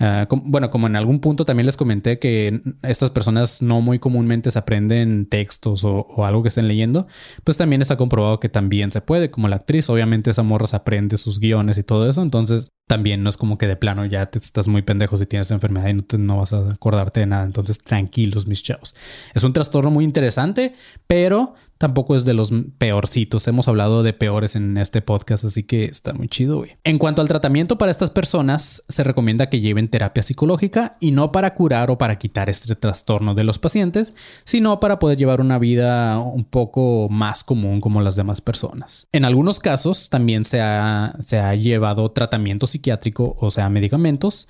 Ah, 0.00 0.28
bueno, 0.30 0.70
como 0.70 0.86
en 0.86 0.94
algún 0.94 1.18
punto 1.18 1.44
también 1.44 1.66
les 1.66 1.76
comenté 1.76 2.20
que 2.20 2.62
estas 2.82 3.10
personas 3.10 3.62
no 3.62 3.80
muy 3.80 3.98
comúnmente 3.98 4.50
se 4.50 4.58
aprenden 4.58 5.26
textos 5.26 5.82
o, 5.84 6.24
algo 6.24 6.42
que 6.42 6.48
estén 6.48 6.68
leyendo, 6.68 7.08
pues 7.42 7.56
también 7.56 7.82
está 7.82 7.96
comprobado 7.96 8.38
que 8.38 8.48
también 8.48 8.92
se 8.92 9.00
puede, 9.00 9.30
como 9.30 9.48
la 9.48 9.56
actriz, 9.56 9.90
obviamente 9.90 10.30
esa 10.30 10.44
morra 10.44 10.68
se 10.68 10.76
aprende 10.76 11.16
sus 11.16 11.40
guiones 11.40 11.78
y 11.78 11.82
todo 11.82 12.08
eso, 12.08 12.22
entonces 12.22 12.68
también 12.86 13.22
no 13.22 13.28
es 13.28 13.36
como 13.36 13.58
que 13.58 13.66
de 13.66 13.76
plano 13.76 14.06
ya 14.06 14.26
te 14.26 14.38
estás 14.38 14.68
muy 14.68 14.82
pendejo 14.82 15.16
si 15.16 15.26
tienes 15.26 15.50
enfermedad 15.50 15.88
y 15.88 15.94
no, 15.94 16.04
no 16.18 16.38
vas 16.38 16.52
a 16.52 16.70
acordarte 16.70 17.20
de 17.20 17.26
nada, 17.26 17.44
entonces 17.44 17.78
tranquilos 17.78 18.46
mis 18.46 18.62
chavos. 18.62 18.94
Es 19.34 19.42
un 19.42 19.52
trastorno 19.52 19.90
muy 19.90 20.04
interesante, 20.04 20.74
pero 21.08 21.54
tampoco 21.78 22.16
es 22.16 22.24
de 22.24 22.34
los 22.34 22.52
peorcitos. 22.76 23.46
Hemos 23.48 23.68
hablado 23.68 24.02
de 24.02 24.12
peores 24.12 24.56
en 24.56 24.76
este 24.76 25.00
podcast, 25.00 25.44
así 25.44 25.62
que 25.62 25.84
está 25.84 26.12
muy 26.12 26.28
chido, 26.28 26.58
güey. 26.58 26.76
En 26.84 26.98
cuanto 26.98 27.22
al 27.22 27.28
tratamiento 27.28 27.78
para 27.78 27.90
estas 27.90 28.10
personas, 28.10 28.82
se 28.88 29.04
recomienda 29.04 29.48
que 29.48 29.60
lleven 29.60 29.88
terapia 29.88 30.22
psicológica 30.22 30.96
y 31.00 31.12
no 31.12 31.32
para 31.32 31.54
curar 31.54 31.90
o 31.90 31.98
para 31.98 32.18
quitar 32.18 32.50
este 32.50 32.74
trastorno 32.74 33.34
de 33.34 33.44
los 33.44 33.58
pacientes, 33.58 34.14
sino 34.44 34.80
para 34.80 34.98
poder 34.98 35.16
llevar 35.16 35.40
una 35.40 35.58
vida 35.58 36.18
un 36.18 36.44
poco 36.44 37.08
más 37.10 37.44
común 37.44 37.80
como 37.80 38.00
las 38.00 38.16
demás 38.16 38.40
personas. 38.40 39.06
En 39.12 39.24
algunos 39.24 39.60
casos 39.60 40.10
también 40.10 40.44
se 40.44 40.60
ha, 40.60 41.16
se 41.20 41.38
ha 41.38 41.54
llevado 41.54 42.10
tratamiento 42.10 42.66
psiquiátrico, 42.66 43.36
o 43.38 43.50
sea, 43.50 43.68
medicamentos, 43.68 44.48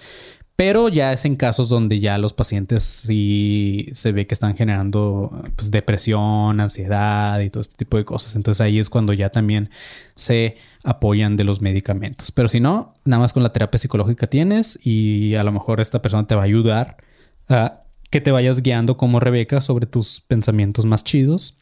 pero 0.59 0.89
ya 0.89 1.13
es 1.13 1.25
en 1.25 1.37
casos 1.37 1.69
donde 1.69 2.01
ya 2.01 2.19
los 2.19 2.33
pacientes 2.33 2.83
sí 2.83 3.91
se 3.93 4.11
ve 4.11 4.27
que 4.27 4.35
están 4.35 4.57
generando 4.57 5.45
pues, 5.55 5.71
depresión, 5.71 6.59
ansiedad 6.59 7.39
y 7.39 7.49
todo 7.49 7.61
este 7.61 7.77
tipo 7.77 7.97
de 7.97 8.05
cosas. 8.05 8.35
Entonces 8.35 8.61
ahí 8.61 8.81
es 8.81 8.91
cuando 8.91 9.13
ya 9.13 9.31
también 9.31 9.71
se 10.17 10.57
apoyan 10.83 11.37
de 11.37 11.45
los 11.45 11.61
medicamentos. 11.61 12.33
Pero 12.33 12.49
si 12.49 12.59
no, 12.59 12.93
nada 13.05 13.21
más 13.21 13.33
con 13.33 13.45
la 13.45 13.53
terapia 13.53 13.79
psicológica 13.79 14.27
tienes 14.27 14.85
y 14.85 15.37
a 15.37 15.45
lo 15.45 15.53
mejor 15.53 15.79
esta 15.79 16.03
persona 16.03 16.27
te 16.27 16.35
va 16.35 16.41
a 16.41 16.47
ayudar 16.47 16.97
a 17.49 17.85
que 18.11 18.21
te 18.21 18.33
vayas 18.33 18.61
guiando 18.61 18.97
como 18.97 19.21
Rebeca 19.21 19.61
sobre 19.61 19.87
tus 19.87 20.23
pensamientos 20.23 20.87
más 20.87 21.05
chidos 21.05 21.57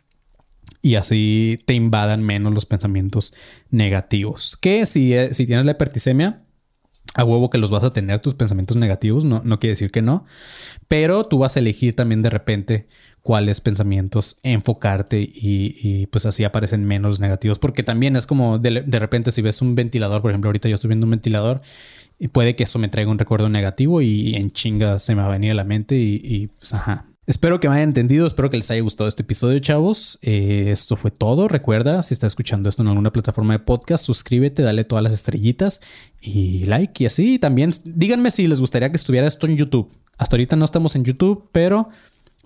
y 0.81 0.95
así 0.95 1.59
te 1.67 1.75
invadan 1.75 2.23
menos 2.23 2.55
los 2.55 2.65
pensamientos 2.65 3.35
negativos. 3.69 4.57
Que 4.57 4.87
si, 4.87 5.13
eh, 5.13 5.33
tienes 5.37 5.67
la 5.67 5.73
hipertisemia, 5.73 6.46
a 7.17 7.25
huevo 7.25 7.49
que 7.49 7.59
los 7.59 7.71
vas 7.71 7.83
a 7.83 7.93
tener 7.93 8.21
tus 8.21 8.35
pensamientos 8.35 8.77
negativos, 8.77 9.25
no, 9.25 9.41
no 9.43 9.59
quiere 9.59 9.73
decir 9.73 9.91
que 9.91 10.03
no, 10.03 10.27
pero 10.87 11.25
tú 11.25 11.39
vas 11.39 11.57
a 11.57 11.61
elegir 11.61 11.97
también 11.97 12.23
de 12.23 12.29
repente 12.29 12.87
cuáles 13.23 13.63
pensamientos 13.63 14.37
enfocarte 14.43 15.19
y, 15.21 16.07
pues 16.09 16.27
así 16.27 16.45
aparecen 16.45 16.85
menos 16.85 17.19
negativos, 17.19 17.59
porque 17.59 17.83
también 17.83 18.17
es 18.17 18.27
como 18.27 18.59
de, 18.59 18.83
repente 18.99 19.33
si 19.33 19.41
ves 19.41 19.63
un 19.63 19.75
ventilador, 19.75 20.21
por 20.21 20.31
ejemplo, 20.31 20.49
ahorita 20.49 20.69
yo 20.69 20.75
estoy 20.75 20.89
viendo 20.89 21.07
un 21.07 21.13
ventilador 21.13 21.63
y 22.19 22.29
puede 22.29 22.55
que 22.55 22.65
eso 22.65 22.79
me 22.79 22.89
traiga 22.89 23.11
un 23.11 23.19
recuerdo 23.19 23.49
negativo 23.49 24.03
y, 24.03 24.35
en 24.35 24.53
chinga 24.53 24.99
se 24.99 25.15
me 25.15 25.23
va 25.23 25.29
a 25.29 25.33
venir 25.33 25.53
a 25.53 25.55
la 25.55 25.65
mente 25.65 25.97
y, 25.97 26.21
y 26.23 26.49
pues 26.49 26.75
ajá, 26.75 27.07
Espero 27.27 27.59
que 27.59 27.69
me 27.69 27.75
hayan 27.75 27.89
entendido, 27.89 28.25
espero 28.25 28.51
que 28.51 28.57
les 28.57 28.71
haya 28.71 28.81
gustado 28.83 29.09
este 29.09 29.23
episodio, 29.23 29.59
chavos. 29.59 30.21
Eh, 30.23 30.67
esto 30.69 30.95
fue 30.95 31.11
todo. 31.11 31.49
Recuerda, 31.49 32.05
si 32.05 32.15
estás 32.15 32.31
escuchando 32.33 32.69
esto 32.69 32.83
en 32.83 32.89
alguna 32.89 33.13
plataforma 33.13 33.55
de 33.55 33.59
podcast, 33.59 34.07
suscríbete, 34.07 34.63
dale 34.63 34.85
todas 34.85 35.03
las 35.03 35.13
estrellitas 35.13 35.81
y 36.21 36.67
like 36.67 37.03
y 37.03 37.07
así. 37.07 37.41
También 37.41 37.73
díganme 37.85 38.31
si 38.31 38.47
les 38.47 38.61
gustaría 38.61 38.91
que 38.91 38.97
estuviera 38.97 39.27
esto 39.27 39.49
en 39.49 39.57
YouTube. 39.57 39.91
Hasta 40.19 40.37
ahorita 40.37 40.55
no 40.55 40.65
estamos 40.65 40.95
en 40.95 41.03
YouTube, 41.03 41.49
pero 41.51 41.89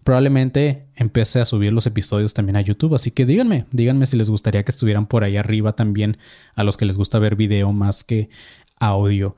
probablemente 0.03 0.87
empiece 0.97 1.41
a 1.41 1.45
subir 1.45 1.75
los 1.75 1.85
episodios 1.85 2.33
también 2.33 2.57
a 2.57 2.63
YouTube. 2.63 2.95
Así 2.95 3.11
que 3.11 3.27
díganme, 3.27 3.67
díganme 3.73 4.07
si 4.07 4.17
les 4.17 4.31
gustaría 4.31 4.63
que 4.63 4.71
estuvieran 4.71 5.05
por 5.05 5.25
ahí 5.25 5.37
arriba 5.37 5.75
también 5.75 6.17
a 6.55 6.65
los 6.65 6.79
que 6.79 6.87
les 6.87 6.97
gusta 6.97 7.19
ver 7.19 7.37
video 7.37 7.71
más 7.75 8.03
que 8.03 8.31
audio. 8.79 9.37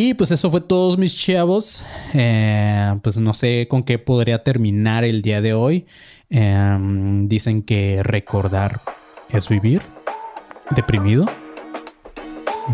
Y 0.00 0.14
pues 0.14 0.30
eso 0.30 0.48
fue 0.48 0.60
todos 0.60 0.96
mis 0.96 1.12
chavos. 1.18 1.84
Eh, 2.14 2.94
pues 3.02 3.16
no 3.18 3.34
sé 3.34 3.66
con 3.68 3.82
qué 3.82 3.98
podría 3.98 4.44
terminar 4.44 5.02
el 5.02 5.22
día 5.22 5.40
de 5.40 5.54
hoy. 5.54 5.86
Em, 6.30 7.26
dicen 7.26 7.62
que 7.62 8.04
recordar 8.04 8.80
es 9.28 9.48
vivir. 9.48 9.82
Deprimido. 10.70 11.26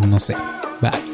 No 0.07 0.21
sé. 0.21 0.37
Bye. 0.83 1.13